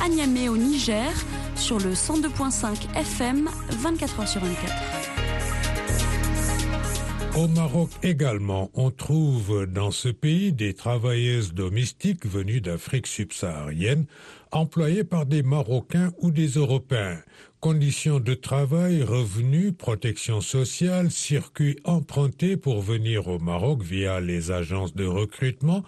à 0.05 0.09
Niamey 0.11 0.51
au 0.51 0.59
Niger, 0.59 1.11
sur 1.55 1.79
le 1.79 1.95
102.5 1.95 2.95
FM, 2.95 3.49
24h 3.71 4.27
sur 4.31 4.43
24. 4.43 4.75
Au 7.39 7.49
Maroc 7.49 7.89
également, 8.03 8.71
on 8.75 8.91
trouve 8.91 9.65
dans 9.65 9.91
ce 9.91 10.11
pays 10.11 10.53
des 10.53 10.75
travailleuses 10.75 11.55
domestiques 11.55 12.27
venues 12.27 12.61
d'Afrique 12.61 13.07
subsaharienne, 13.07 14.05
employées 14.53 15.05
par 15.05 15.25
des 15.25 15.43
Marocains 15.43 16.13
ou 16.21 16.31
des 16.31 16.49
Européens. 16.49 17.23
Conditions 17.61 18.21
de 18.21 18.35
travail, 18.35 19.03
revenus, 19.05 19.73
protection 19.77 20.43
sociale, 20.43 21.11
circuits 21.11 21.79
empruntés 21.85 22.59
pour 22.59 22.83
venir 22.83 23.29
au 23.29 23.39
Maroc 23.39 23.83
via 23.83 24.21
les 24.21 24.51
agences 24.51 24.95
de 24.95 25.07
recrutement. 25.07 25.83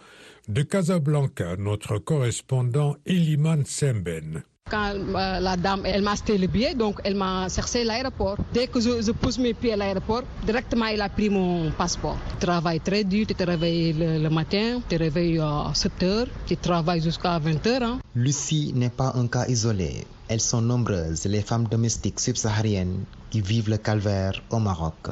De 0.49 0.63
Casablanca, 0.63 1.57
notre 1.59 1.99
correspondant 1.99 2.97
Eliman 3.05 3.67
Semben. 3.67 4.43
Quand 4.71 4.95
euh, 4.95 5.41
la 5.41 5.59
dame, 5.59 5.83
elle 5.85 6.01
m'a 6.01 6.13
acheté 6.13 6.39
le 6.39 6.47
billet, 6.47 6.75
donc 6.75 7.03
elle 7.05 7.17
m'a 7.17 7.51
cherché 7.51 7.83
à 7.83 7.85
l'aéroport. 7.85 8.39
Dès 8.55 8.67
que 8.67 8.81
je, 8.81 9.03
je, 9.03 9.13
pose 9.13 9.39
mes 9.39 9.53
pieds 9.53 9.75
à 9.75 9.77
l'aéroport, 9.77 10.23
directement 10.47 10.87
elle 10.87 11.03
a 11.03 11.11
pris 11.11 11.29
mon 11.29 11.71
passeport. 11.73 12.17
Tu 12.31 12.47
travailles 12.47 12.81
très 12.81 13.05
dur, 13.05 13.27
tu 13.27 13.35
te 13.35 13.43
réveilles 13.43 13.93
le, 13.93 14.23
le 14.23 14.31
matin, 14.31 14.81
tu 14.89 14.97
te 14.97 15.03
réveilles 15.03 15.39
à 15.39 15.71
7 15.75 16.03
heures, 16.05 16.29
tu 16.47 16.57
travailles 16.57 17.03
jusqu'à 17.03 17.39
20 17.39 17.67
heures. 17.67 17.83
Hein. 17.83 17.99
Lucie 18.15 18.73
n'est 18.75 18.89
pas 18.89 19.13
un 19.17 19.27
cas 19.27 19.47
isolé. 19.49 20.07
Elles 20.29 20.41
sont 20.41 20.63
nombreuses, 20.63 21.27
les 21.27 21.43
femmes 21.43 21.69
domestiques 21.69 22.21
subsahariennes 22.21 23.05
qui 23.29 23.43
vivent 23.43 23.69
le 23.69 23.77
calvaire 23.77 24.43
au 24.51 24.61
Maroc. 24.61 25.11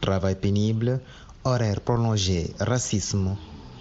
Travail 0.00 0.36
pénible, 0.36 1.00
horaires 1.42 1.80
prolongés, 1.80 2.54
racisme, 2.60 3.34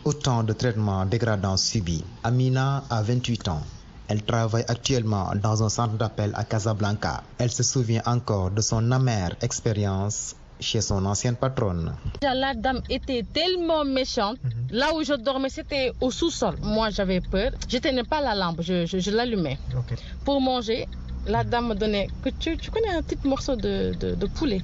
autant 0.05 0.43
de 0.43 0.53
traitements 0.53 1.05
dégradants 1.05 1.57
subis. 1.57 2.03
Amina 2.23 2.83
a 2.89 3.01
28 3.01 3.47
ans. 3.47 3.63
Elle 4.07 4.23
travaille 4.23 4.65
actuellement 4.67 5.31
dans 5.41 5.61
un 5.63 5.69
centre 5.69 5.95
d'appel 5.95 6.31
à 6.33 6.43
Casablanca. 6.43 7.23
Elle 7.37 7.51
se 7.51 7.61
souvient 7.63 8.01
encore 8.05 8.49
de 8.51 8.61
son 8.61 8.91
amère 8.91 9.35
expérience 9.41 10.35
chez 10.59 10.81
son 10.81 11.05
ancienne 11.05 11.35
patronne. 11.35 11.93
La 12.21 12.53
dame 12.53 12.81
était 12.89 13.23
tellement 13.33 13.85
méchante. 13.85 14.37
Mm 14.43 14.49
-hmm. 14.49 14.77
Là 14.81 14.87
où 14.95 15.03
je 15.03 15.13
dormais, 15.27 15.49
c'était 15.57 15.91
au 16.01 16.09
sous-sol. 16.11 16.55
Moi, 16.61 16.89
j'avais 16.89 17.21
peur. 17.21 17.51
Je 17.71 17.77
tenais 17.77 18.03
pas 18.13 18.19
la 18.21 18.33
lampe, 18.35 18.61
je, 18.61 18.85
je, 18.85 18.97
je 18.99 19.11
l'allumais. 19.11 19.57
Okay. 19.81 19.95
Pour 20.25 20.41
manger, 20.41 20.87
la 21.27 21.43
dame 21.43 21.67
me 21.69 21.75
donnait 21.75 22.07
que 22.23 22.29
tu, 22.41 22.57
tu 22.57 22.71
connais 22.71 22.93
un 22.99 23.03
petit 23.03 23.27
morceau 23.27 23.55
de, 23.55 23.73
de, 24.01 24.15
de 24.15 24.27
poulet? 24.37 24.61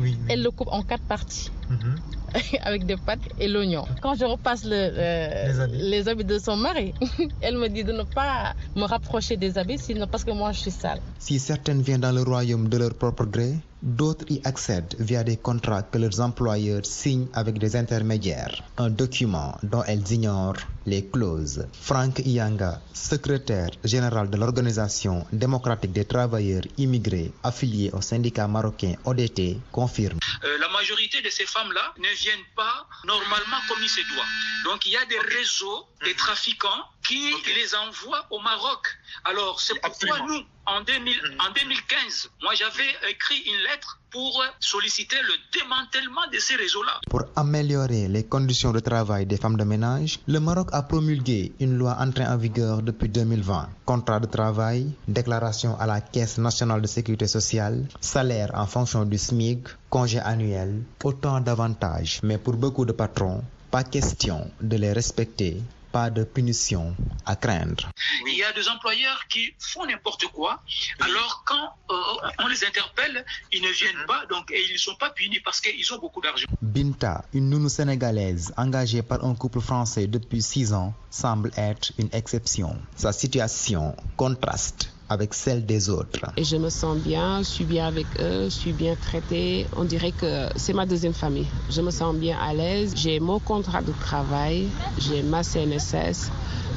Oui, 0.00 0.16
oui, 0.18 0.26
Elle 0.28 0.42
le 0.42 0.50
coupe 0.50 0.68
en 0.70 0.82
quatre 0.82 1.04
parties. 1.04 1.50
Mm 1.70 1.74
-hmm. 1.74 1.96
avec 2.62 2.86
des 2.86 2.96
pâtes 2.96 3.20
et 3.38 3.48
l'oignon. 3.48 3.84
Quand 4.02 4.14
je 4.14 4.24
repasse 4.24 4.64
le, 4.64 4.72
euh, 4.74 5.48
les, 5.48 5.60
habits. 5.60 5.78
les, 5.92 6.08
habits. 6.08 6.24
de 6.24 6.38
son 6.38 6.56
mari, 6.56 6.92
elle 7.40 7.56
me 7.58 7.68
dit 7.68 7.84
de 7.84 7.92
ne 7.92 8.02
pas 8.02 8.54
me 8.74 8.84
rapprocher 8.84 9.36
des 9.36 9.52
habits, 9.58 9.78
sinon 9.78 10.06
parce 10.06 10.24
que 10.24 10.32
moi 10.32 10.52
je 10.52 10.60
suis 10.60 10.70
sale. 10.70 11.00
Si 11.18 11.38
certaines 11.38 11.82
viennent 11.82 12.00
dans 12.00 12.12
le 12.12 12.22
royaume 12.22 12.68
de 12.68 12.76
leur 12.78 12.94
propre 12.94 13.24
gré, 13.24 13.50
D'autres 13.86 14.24
y 14.28 14.40
accèdent 14.42 14.96
via 14.98 15.22
des 15.22 15.36
contrats 15.36 15.84
que 15.84 15.98
leurs 15.98 16.18
employeurs 16.18 16.84
signent 16.84 17.28
avec 17.32 17.56
des 17.60 17.76
intermédiaires, 17.76 18.64
un 18.78 18.90
document 18.90 19.56
dont 19.62 19.84
elles 19.84 20.10
ignorent 20.10 20.58
les 20.86 21.06
clauses. 21.06 21.68
Frank 21.72 22.18
Ianga, 22.26 22.80
secrétaire 22.92 23.70
général 23.84 24.28
de 24.28 24.36
l'Organisation 24.38 25.24
démocratique 25.32 25.92
des 25.92 26.04
travailleurs 26.04 26.64
immigrés 26.78 27.30
affiliés 27.44 27.90
au 27.92 28.00
syndicat 28.00 28.48
marocain 28.48 28.94
ODT, 29.04 29.58
confirme. 29.70 30.18
Euh, 30.42 30.58
la 30.58 30.68
majorité 30.70 31.22
de 31.22 31.30
ces 31.30 31.46
femmes-là 31.46 31.94
ne 31.98 32.12
viennent 32.22 32.50
pas 32.56 32.88
normalement 33.04 33.60
comme 33.68 33.78
il 33.80 33.88
se 33.88 34.00
doit. 34.12 34.26
Donc 34.64 34.84
il 34.86 34.92
y 34.92 34.96
a 34.96 35.04
des 35.06 35.20
réseaux, 35.36 35.86
des 36.04 36.14
trafiquants 36.14 36.82
qui 37.06 37.54
les 37.54 37.74
envoient 37.74 38.26
au 38.30 38.40
Maroc. 38.40 38.86
Alors 39.24 39.60
c'est 39.60 39.78
pourquoi 39.80 40.18
nous, 40.26 40.42
en, 40.66 40.82
2000, 40.82 41.14
en 41.38 41.52
2015, 41.52 42.30
moi 42.42 42.52
j'avais 42.54 42.90
écrit 43.10 43.38
une 43.46 43.62
lettre 43.70 44.00
pour 44.10 44.42
solliciter 44.60 45.16
le 45.22 45.58
démantèlement 45.58 46.26
de 46.32 46.38
ces 46.38 46.56
réseaux-là. 46.56 47.00
Pour 47.08 47.24
améliorer 47.36 48.08
les 48.08 48.24
conditions 48.24 48.72
de 48.72 48.80
travail 48.80 49.26
des 49.26 49.36
femmes 49.36 49.56
de 49.56 49.64
ménage, 49.64 50.18
le 50.26 50.40
Maroc 50.40 50.68
a 50.72 50.82
promulgué 50.82 51.52
une 51.60 51.76
loi 51.78 51.96
entrée 52.00 52.26
en 52.26 52.36
vigueur 52.36 52.82
depuis 52.82 53.08
2020. 53.08 53.68
Contrat 53.84 54.20
de 54.20 54.26
travail, 54.26 54.92
déclaration 55.06 55.78
à 55.78 55.86
la 55.86 56.00
Caisse 56.00 56.38
nationale 56.38 56.82
de 56.82 56.86
sécurité 56.86 57.26
sociale, 57.26 57.86
salaire 58.00 58.50
en 58.54 58.66
fonction 58.66 59.04
du 59.04 59.18
SMIC, 59.18 59.68
congé 59.90 60.18
annuel, 60.18 60.82
autant 61.04 61.40
d'avantages. 61.40 62.20
Mais 62.22 62.38
pour 62.38 62.54
beaucoup 62.54 62.84
de 62.84 62.92
patrons, 62.92 63.44
pas 63.70 63.84
question 63.84 64.50
de 64.60 64.76
les 64.76 64.92
respecter 64.92 65.60
pas 65.92 66.10
de 66.10 66.24
punition 66.24 66.94
à 67.24 67.36
craindre. 67.36 67.90
Il 68.26 68.36
y 68.36 68.44
a 68.44 68.52
des 68.52 68.68
employeurs 68.68 69.26
qui 69.28 69.54
font 69.58 69.84
n'importe 69.86 70.26
quoi, 70.28 70.62
alors 71.00 71.42
quand 71.44 71.70
euh, 71.90 71.94
on 72.38 72.46
les 72.46 72.64
interpelle, 72.64 73.24
ils 73.52 73.62
ne 73.62 73.68
viennent 73.68 74.06
pas 74.06 74.26
donc, 74.26 74.50
et 74.50 74.64
ils 74.68 74.72
ne 74.72 74.78
sont 74.78 74.94
pas 74.96 75.10
punis 75.10 75.40
parce 75.40 75.60
qu'ils 75.60 75.92
ont 75.92 75.98
beaucoup 75.98 76.20
d'argent. 76.20 76.46
Binta, 76.62 77.24
une 77.32 77.50
nounou 77.50 77.68
sénégalaise 77.68 78.52
engagée 78.56 79.02
par 79.02 79.24
un 79.24 79.34
couple 79.34 79.60
français 79.60 80.06
depuis 80.06 80.42
six 80.42 80.72
ans, 80.72 80.94
semble 81.10 81.50
être 81.56 81.92
une 81.98 82.08
exception. 82.12 82.76
Sa 82.96 83.12
situation 83.12 83.96
contraste 84.16 84.95
avec 85.08 85.34
celle 85.34 85.64
des 85.66 85.88
autres. 85.88 86.20
Et 86.36 86.44
je 86.44 86.56
me 86.56 86.70
sens 86.70 86.98
bien, 86.98 87.38
je 87.38 87.48
suis 87.48 87.64
bien 87.64 87.86
avec 87.86 88.06
eux, 88.20 88.44
je 88.44 88.50
suis 88.50 88.72
bien 88.72 88.94
traitée. 88.96 89.66
On 89.76 89.84
dirait 89.84 90.12
que 90.12 90.48
c'est 90.56 90.72
ma 90.72 90.86
deuxième 90.86 91.12
famille. 91.14 91.46
Je 91.70 91.80
me 91.80 91.90
sens 91.90 92.14
bien 92.16 92.36
à 92.38 92.52
l'aise. 92.54 92.92
J'ai 92.96 93.20
mon 93.20 93.38
contrat 93.38 93.82
de 93.82 93.92
travail, 94.00 94.68
j'ai 94.98 95.22
ma 95.22 95.42
CNSS, 95.42 96.30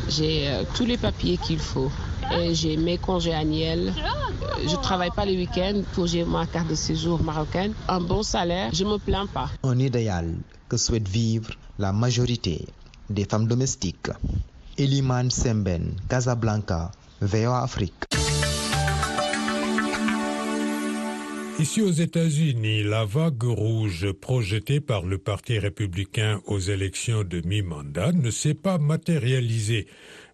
j'ai 0.09 0.47
euh, 0.49 0.63
tous 0.75 0.85
les 0.85 0.97
papiers 0.97 1.37
qu'il 1.37 1.59
faut. 1.59 1.91
Et 2.31 2.53
j'ai 2.53 2.77
mes 2.77 2.97
congés 2.99 3.33
annuels. 3.33 3.91
Je 4.67 4.75
travaille 4.75 5.09
pas 5.15 5.25
les 5.25 5.35
week-ends 5.35 5.81
pour 5.93 6.05
j'ai 6.05 6.23
ma 6.23 6.45
carte 6.45 6.67
de 6.67 6.75
séjour 6.75 7.23
marocaine. 7.23 7.73
Un 7.87 7.99
bon 7.99 8.21
salaire, 8.21 8.69
je 8.73 8.83
me 8.83 8.97
plains 8.97 9.25
pas. 9.25 9.49
Un 9.63 9.79
idéal 9.79 10.35
que 10.67 10.77
souhaite 10.77 11.07
vivre 11.07 11.49
la 11.79 11.91
majorité 11.91 12.67
des 13.09 13.25
femmes 13.25 13.47
domestiques. 13.47 14.09
Eliman 14.77 15.29
Semben, 15.31 15.95
Casablanca, 16.07 16.91
VOA 17.21 17.63
Afrique. 17.63 17.93
Ici 21.59 21.81
aux 21.81 21.91
États-Unis, 21.91 22.83
la 22.83 23.03
vague 23.03 23.43
rouge 23.43 24.13
projetée 24.13 24.79
par 24.79 25.05
le 25.05 25.17
Parti 25.17 25.59
républicain 25.59 26.39
aux 26.45 26.59
élections 26.59 27.25
de 27.25 27.41
mi-mandat 27.45 28.13
ne 28.13 28.31
s'est 28.31 28.53
pas 28.53 28.77
matérialisée. 28.77 29.87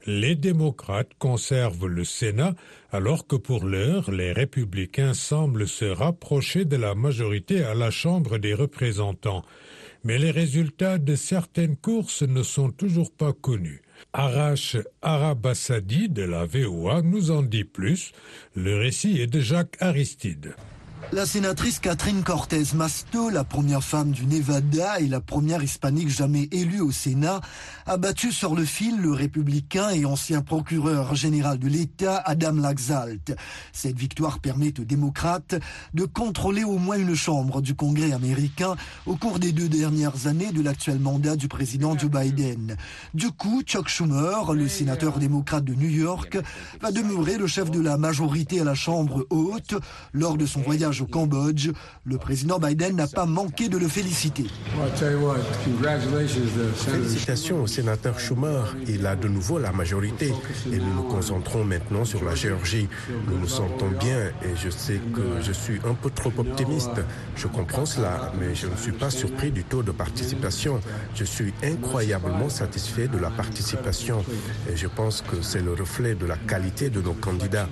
Les 0.05 0.35
démocrates 0.35 1.13
conservent 1.17 1.87
le 1.87 2.03
Sénat 2.03 2.53
alors 2.91 3.25
que 3.25 3.35
pour 3.35 3.65
l'heure, 3.65 4.11
les 4.11 4.33
républicains 4.33 5.15
semblent 5.15 5.67
se 5.67 5.85
rapprocher 5.85 6.63
de 6.63 6.75
la 6.75 6.93
majorité 6.93 7.63
à 7.63 7.73
la 7.73 7.89
Chambre 7.89 8.37
des 8.37 8.53
représentants. 8.53 9.43
Mais 10.03 10.19
les 10.19 10.29
résultats 10.29 10.99
de 10.99 11.15
certaines 11.15 11.75
courses 11.75 12.21
ne 12.21 12.43
sont 12.43 12.69
toujours 12.69 13.11
pas 13.11 13.33
connus. 13.33 13.81
Arash 14.13 14.77
Arabassadi 15.01 16.09
de 16.09 16.23
la 16.23 16.45
VOA 16.45 17.01
nous 17.01 17.31
en 17.31 17.43
dit 17.43 17.63
plus. 17.63 18.11
Le 18.55 18.77
récit 18.77 19.21
est 19.21 19.27
de 19.27 19.39
Jacques 19.39 19.77
Aristide. 19.79 20.55
La 21.11 21.25
sénatrice 21.25 21.79
Catherine 21.79 22.23
Cortez 22.23 22.63
Masto, 22.73 23.29
la 23.29 23.43
première 23.43 23.83
femme 23.83 24.11
du 24.11 24.25
Nevada 24.25 24.99
et 24.99 25.07
la 25.07 25.21
première 25.21 25.63
hispanique 25.63 26.09
jamais 26.09 26.49
élue 26.51 26.81
au 26.81 26.91
Sénat, 26.91 27.41
a 27.85 27.97
battu 27.97 28.31
sur 28.31 28.55
le 28.55 28.65
fil 28.65 28.99
le 28.99 29.11
républicain 29.11 29.91
et 29.91 30.05
ancien 30.05 30.41
procureur 30.41 31.15
général 31.15 31.59
de 31.59 31.67
l'État 31.67 32.17
Adam 32.25 32.55
Laxalt. 32.55 33.35
Cette 33.71 33.97
victoire 33.97 34.39
permet 34.39 34.77
aux 34.79 34.83
démocrates 34.83 35.55
de 35.93 36.05
contrôler 36.05 36.63
au 36.63 36.77
moins 36.77 36.97
une 36.97 37.15
chambre 37.15 37.61
du 37.61 37.75
Congrès 37.75 38.11
américain 38.11 38.75
au 39.05 39.15
cours 39.15 39.39
des 39.39 39.51
deux 39.51 39.69
dernières 39.69 40.27
années 40.27 40.51
de 40.51 40.61
l'actuel 40.61 40.99
mandat 40.99 41.35
du 41.35 41.47
président 41.47 41.97
Joe 41.97 42.09
Biden. 42.09 42.75
Du 43.13 43.31
coup, 43.31 43.61
Chuck 43.61 43.87
Schumer, 43.87 44.53
le 44.53 44.67
sénateur 44.67 45.19
démocrate 45.19 45.63
de 45.63 45.75
New 45.75 45.89
York, 45.89 46.37
va 46.81 46.91
demeurer 46.91 47.37
le 47.37 47.47
chef 47.47 47.71
de 47.71 47.79
la 47.79 47.97
majorité 47.97 48.59
à 48.59 48.63
la 48.63 48.75
Chambre 48.75 49.25
haute 49.29 49.75
lors 50.11 50.35
de 50.35 50.45
son 50.45 50.61
voyage 50.61 50.94
au 51.01 51.05
Cambodge. 51.05 51.69
Le 52.03 52.17
président 52.17 52.59
Biden 52.59 52.95
n'a 52.95 53.07
pas 53.07 53.25
manqué 53.25 53.69
de 53.69 53.77
le 53.77 53.87
féliciter. 53.87 54.45
Félicitations 56.75 57.63
au 57.63 57.67
sénateur 57.67 58.19
Schumer. 58.19 58.75
Il 58.87 59.05
a 59.05 59.15
de 59.15 59.27
nouveau 59.27 59.59
la 59.59 59.71
majorité 59.71 60.33
et 60.71 60.77
nous 60.77 60.93
nous 60.93 61.03
concentrons 61.03 61.63
maintenant 61.63 62.05
sur 62.05 62.23
la 62.23 62.35
Géorgie. 62.35 62.87
Nous 63.27 63.39
nous 63.39 63.47
sentons 63.47 63.89
bien 63.99 64.31
et 64.43 64.55
je 64.55 64.69
sais 64.69 64.99
que 65.13 65.41
je 65.41 65.51
suis 65.51 65.79
un 65.85 65.93
peu 65.93 66.09
trop 66.09 66.31
optimiste. 66.37 67.01
Je 67.35 67.47
comprends 67.47 67.85
cela, 67.85 68.31
mais 68.39 68.55
je 68.55 68.67
ne 68.67 68.75
suis 68.75 68.91
pas 68.91 69.09
surpris 69.09 69.51
du 69.51 69.63
taux 69.63 69.83
de 69.83 69.91
participation. 69.91 70.79
Je 71.15 71.23
suis 71.23 71.53
incroyablement 71.63 72.49
satisfait 72.49 73.07
de 73.07 73.17
la 73.17 73.29
participation 73.29 74.23
et 74.71 74.75
je 74.75 74.87
pense 74.87 75.21
que 75.21 75.41
c'est 75.41 75.61
le 75.61 75.73
reflet 75.73 76.15
de 76.15 76.25
la 76.25 76.37
qualité 76.37 76.89
de 76.89 77.01
nos 77.01 77.13
candidats. 77.13 77.69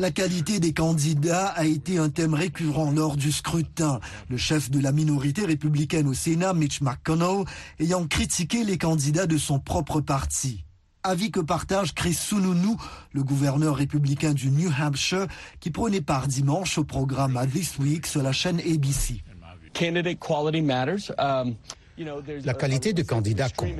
La 0.00 0.10
qualité 0.10 0.60
des 0.60 0.72
candidats 0.72 1.48
a 1.48 1.66
été 1.66 1.98
un 1.98 2.08
thème 2.08 2.32
récurrent 2.32 2.90
lors 2.90 3.18
du 3.18 3.30
scrutin. 3.30 4.00
Le 4.30 4.38
chef 4.38 4.70
de 4.70 4.80
la 4.80 4.92
minorité 4.92 5.44
républicaine 5.44 6.08
au 6.08 6.14
Sénat, 6.14 6.54
Mitch 6.54 6.80
McConnell, 6.80 7.44
ayant 7.78 8.06
critiqué 8.06 8.64
les 8.64 8.78
candidats 8.78 9.26
de 9.26 9.36
son 9.36 9.58
propre 9.58 10.00
parti. 10.00 10.64
Avis 11.02 11.30
que 11.30 11.40
partage 11.40 11.94
Chris 11.94 12.14
Sununu, 12.14 12.76
le 13.12 13.22
gouverneur 13.22 13.76
républicain 13.76 14.32
du 14.32 14.50
New 14.50 14.70
Hampshire, 14.70 15.26
qui 15.60 15.70
prenait 15.70 16.00
part 16.00 16.28
dimanche 16.28 16.78
au 16.78 16.84
programme 16.84 17.38
This 17.52 17.78
Week 17.78 18.06
sur 18.06 18.22
la 18.22 18.32
chaîne 18.32 18.58
ABC. 18.60 19.22
La 22.44 22.54
qualité 22.54 22.92
de 22.92 23.02
candidat 23.02 23.48
compte. 23.50 23.70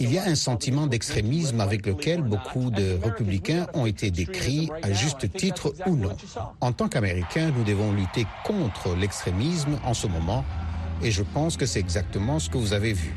Il 0.00 0.12
y 0.12 0.18
a 0.18 0.24
un 0.24 0.34
sentiment 0.34 0.86
d'extrémisme 0.86 1.60
avec 1.60 1.86
lequel 1.86 2.22
beaucoup 2.22 2.70
de 2.70 2.98
républicains 3.02 3.66
ont 3.74 3.86
été 3.86 4.10
décrits, 4.10 4.70
à 4.82 4.92
juste 4.92 5.30
titre 5.36 5.72
ou 5.86 5.96
non. 5.96 6.16
En 6.60 6.72
tant 6.72 6.88
qu'Américains, 6.88 7.50
nous 7.56 7.64
devons 7.64 7.92
lutter 7.92 8.26
contre 8.44 8.94
l'extrémisme 8.94 9.78
en 9.84 9.94
ce 9.94 10.06
moment, 10.06 10.44
et 11.02 11.10
je 11.10 11.22
pense 11.22 11.56
que 11.56 11.66
c'est 11.66 11.80
exactement 11.80 12.38
ce 12.38 12.50
que 12.50 12.58
vous 12.58 12.72
avez 12.72 12.92
vu. 12.92 13.14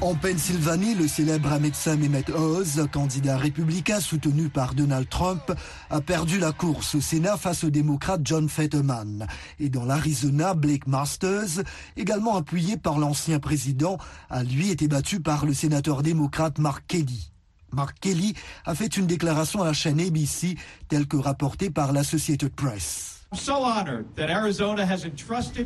En 0.00 0.14
Pennsylvanie, 0.14 0.94
le 0.94 1.08
célèbre 1.08 1.58
médecin 1.60 1.96
Mehmet 1.96 2.30
Oz, 2.30 2.86
candidat 2.92 3.36
républicain 3.38 4.00
soutenu 4.00 4.48
par 4.48 4.74
Donald 4.74 5.08
Trump, 5.08 5.52
a 5.88 6.00
perdu 6.00 6.38
la 6.38 6.52
course 6.52 6.96
au 6.96 7.00
Sénat 7.00 7.36
face 7.36 7.64
au 7.64 7.70
démocrate 7.70 8.20
John 8.24 8.48
Fetterman. 8.48 9.26
Et 9.60 9.70
dans 9.70 9.84
l'Arizona, 9.84 10.54
Blake 10.54 10.86
Masters, 10.86 11.62
également 11.96 12.36
appuyé 12.36 12.76
par 12.76 12.98
l'ancien 12.98 13.38
président, 13.38 13.96
a 14.28 14.42
lui 14.42 14.70
été 14.70 14.88
battu 14.88 15.20
par 15.20 15.46
le 15.46 15.54
sénateur 15.54 16.02
démocrate 16.02 16.58
Mark 16.58 16.84
Kelly. 16.86 17.30
Mark 17.72 17.96
Kelly 18.00 18.34
a 18.66 18.74
fait 18.74 18.96
une 18.96 19.06
déclaration 19.06 19.62
à 19.62 19.66
la 19.66 19.72
chaîne 19.72 20.00
ABC, 20.00 20.56
telle 20.88 21.06
que 21.06 21.16
rapportée 21.16 21.70
par 21.70 21.92
l'Associated 21.92 22.52
Press. 22.54 23.23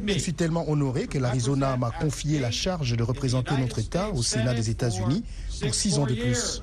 Je 0.06 0.18
suis 0.18 0.34
tellement 0.34 0.68
honoré 0.70 1.06
que 1.06 1.18
l'Arizona 1.18 1.76
m'a 1.76 1.90
confié 1.90 2.38
la 2.40 2.50
charge 2.50 2.96
de 2.96 3.02
représenter 3.02 3.56
notre 3.56 3.78
État 3.78 4.10
au 4.10 4.22
Sénat 4.22 4.54
des 4.54 4.70
États-Unis 4.70 5.24
pour 5.60 5.74
six 5.74 5.98
ans 5.98 6.06
de 6.06 6.14
plus. 6.14 6.62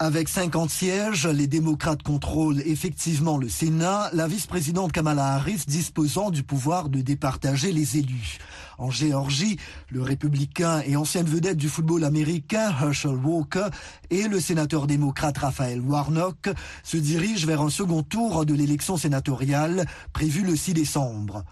Avec 0.00 0.28
50 0.28 0.70
sièges, 0.70 1.28
les 1.28 1.46
démocrates 1.46 2.02
contrôlent 2.02 2.60
effectivement 2.66 3.38
le 3.38 3.48
Sénat, 3.48 4.10
la 4.12 4.26
vice-présidente 4.26 4.90
Kamala 4.90 5.34
Harris 5.34 5.62
disposant 5.68 6.30
du 6.30 6.42
pouvoir 6.42 6.88
de 6.88 7.00
départager 7.00 7.70
les 7.70 7.96
élus. 7.98 8.38
En 8.76 8.90
Géorgie, 8.90 9.56
le 9.90 10.02
républicain 10.02 10.82
et 10.84 10.96
ancienne 10.96 11.26
vedette 11.26 11.58
du 11.58 11.68
football 11.68 12.02
américain 12.02 12.74
Herschel 12.82 13.14
Walker 13.14 13.68
et 14.10 14.26
le 14.26 14.40
sénateur 14.40 14.88
démocrate 14.88 15.38
Raphaël 15.38 15.80
Warnock 15.80 16.48
se 16.82 16.96
dirigent 16.96 17.46
vers 17.46 17.62
un 17.62 17.70
second 17.70 18.02
tour 18.02 18.44
de 18.44 18.54
l'élection 18.54 18.96
sénatoriale 18.96 19.86
prévue 20.12 20.42
le 20.42 20.56
6 20.56 20.74
décembre. 20.74 21.44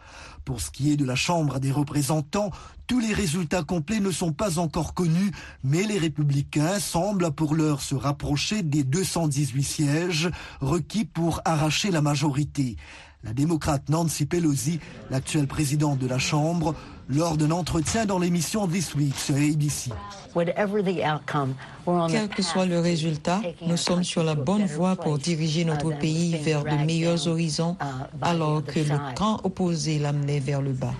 Pour 0.45 0.61
ce 0.61 0.71
qui 0.71 0.93
est 0.93 0.97
de 0.97 1.05
la 1.05 1.15
Chambre 1.15 1.61
des 1.61 1.71
représentants, 1.71 2.51
tous 2.87 2.99
les 2.99 3.15
résultats 3.15 3.63
complets 3.63 4.01
ne 4.01 4.11
sont 4.11 4.33
pas 4.33 4.59
encore 4.59 4.93
connus, 4.93 5.31
mais 5.63 5.85
les 5.85 5.99
républicains 5.99 6.81
semblent 6.81 7.31
pour 7.31 7.55
l'heure 7.55 7.81
se 7.81 7.95
rapprocher 7.95 8.63
des 8.63 8.83
218 8.83 9.63
sièges 9.63 10.31
requis 10.61 11.05
pour 11.05 11.41
arracher 11.45 11.91
la 11.91 12.03
majorité. 12.03 12.77
La 13.23 13.33
démocrate 13.33 13.89
Nancy 13.89 14.27
Pelosi, 14.27 14.81
l'actuelle 15.09 15.47
présidente 15.47 16.01
de 16.01 16.09
la 16.09 16.19
Chambre, 16.19 16.75
lors 17.15 17.37
d'un 17.37 17.51
entretien 17.51 18.07
dans 18.07 18.19
l'émission 18.19 18.67
This 18.67 18.95
Week 18.95 19.17
sur 19.17 19.35
ABC. 19.35 19.91
Quel 22.09 22.29
que 22.29 22.43
soit 22.43 22.67
le 22.67 22.81
résultat, 22.81 23.41
nous 23.67 23.77
sommes 23.77 24.05
sur 24.05 24.25
la 24.25 24.35
bonne 24.35 24.67
voie 24.67 24.97
pour 24.97 25.19
diriger 25.19 25.65
notre 25.65 25.91
pays 25.91 26.37
vers 26.37 26.65
de 26.65 26.85
meilleurs 26.85 27.29
horizons, 27.29 27.77
alors 28.21 28.65
que 28.65 28.81
le 28.81 29.15
camp 29.15 29.41
opposé 29.45 29.99
l'amenait 29.99 30.41
vers 30.41 30.63
le 30.63 30.73
bas. 30.73 30.95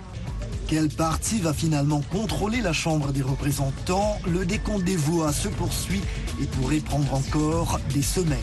Quel 0.67 0.89
parti 0.89 1.39
va 1.39 1.53
finalement 1.53 2.01
contrôler 2.11 2.61
la 2.61 2.73
Chambre 2.73 3.11
des 3.11 3.21
représentants? 3.21 4.17
Le 4.25 4.45
décompte 4.45 4.83
des 4.83 4.95
voix 4.95 5.31
se 5.31 5.47
poursuit 5.47 6.01
et 6.41 6.45
pourrait 6.45 6.79
prendre 6.79 7.13
encore 7.13 7.79
des 7.93 8.01
semaines. 8.01 8.39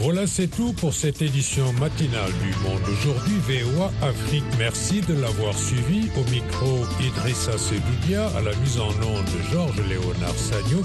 Voilà, 0.00 0.28
c'est 0.28 0.46
tout 0.46 0.72
pour 0.74 0.94
cette 0.94 1.22
édition 1.22 1.72
matinale 1.72 2.30
du 2.40 2.50
Monde 2.62 2.80
aujourd'hui 2.88 3.34
VOA 3.48 3.90
Afrique. 4.00 4.44
Merci 4.56 5.00
de 5.00 5.14
l'avoir 5.20 5.58
suivi. 5.58 6.08
Au 6.16 6.30
micro, 6.30 6.86
Idrissa 7.00 7.58
Sedoudia, 7.58 8.28
à 8.36 8.40
la 8.40 8.54
mise 8.56 8.78
en 8.78 8.90
onde 8.90 9.28
Georges 9.50 9.82
Léonard 9.88 10.36
Sagnou, 10.36 10.84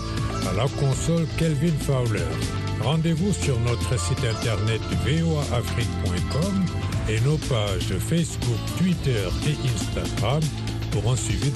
à 0.49 0.54
la 0.54 0.67
console 0.80 1.28
Kelvin 1.38 1.78
Fowler. 1.82 2.26
Rendez-vous 2.82 3.32
sur 3.34 3.60
notre 3.60 3.99
site 3.99 4.23
internet 4.26 4.82
voaafrique.com 5.06 6.65
et 7.08 7.21
nos 7.21 7.38
pages 7.38 7.95
Facebook, 7.99 8.58
Twitter 8.80 9.30
et 9.45 9.56
Instagram 9.76 10.41
pour 10.89 11.12
un 11.12 11.15
suivi 11.15 11.49
de 11.49 11.52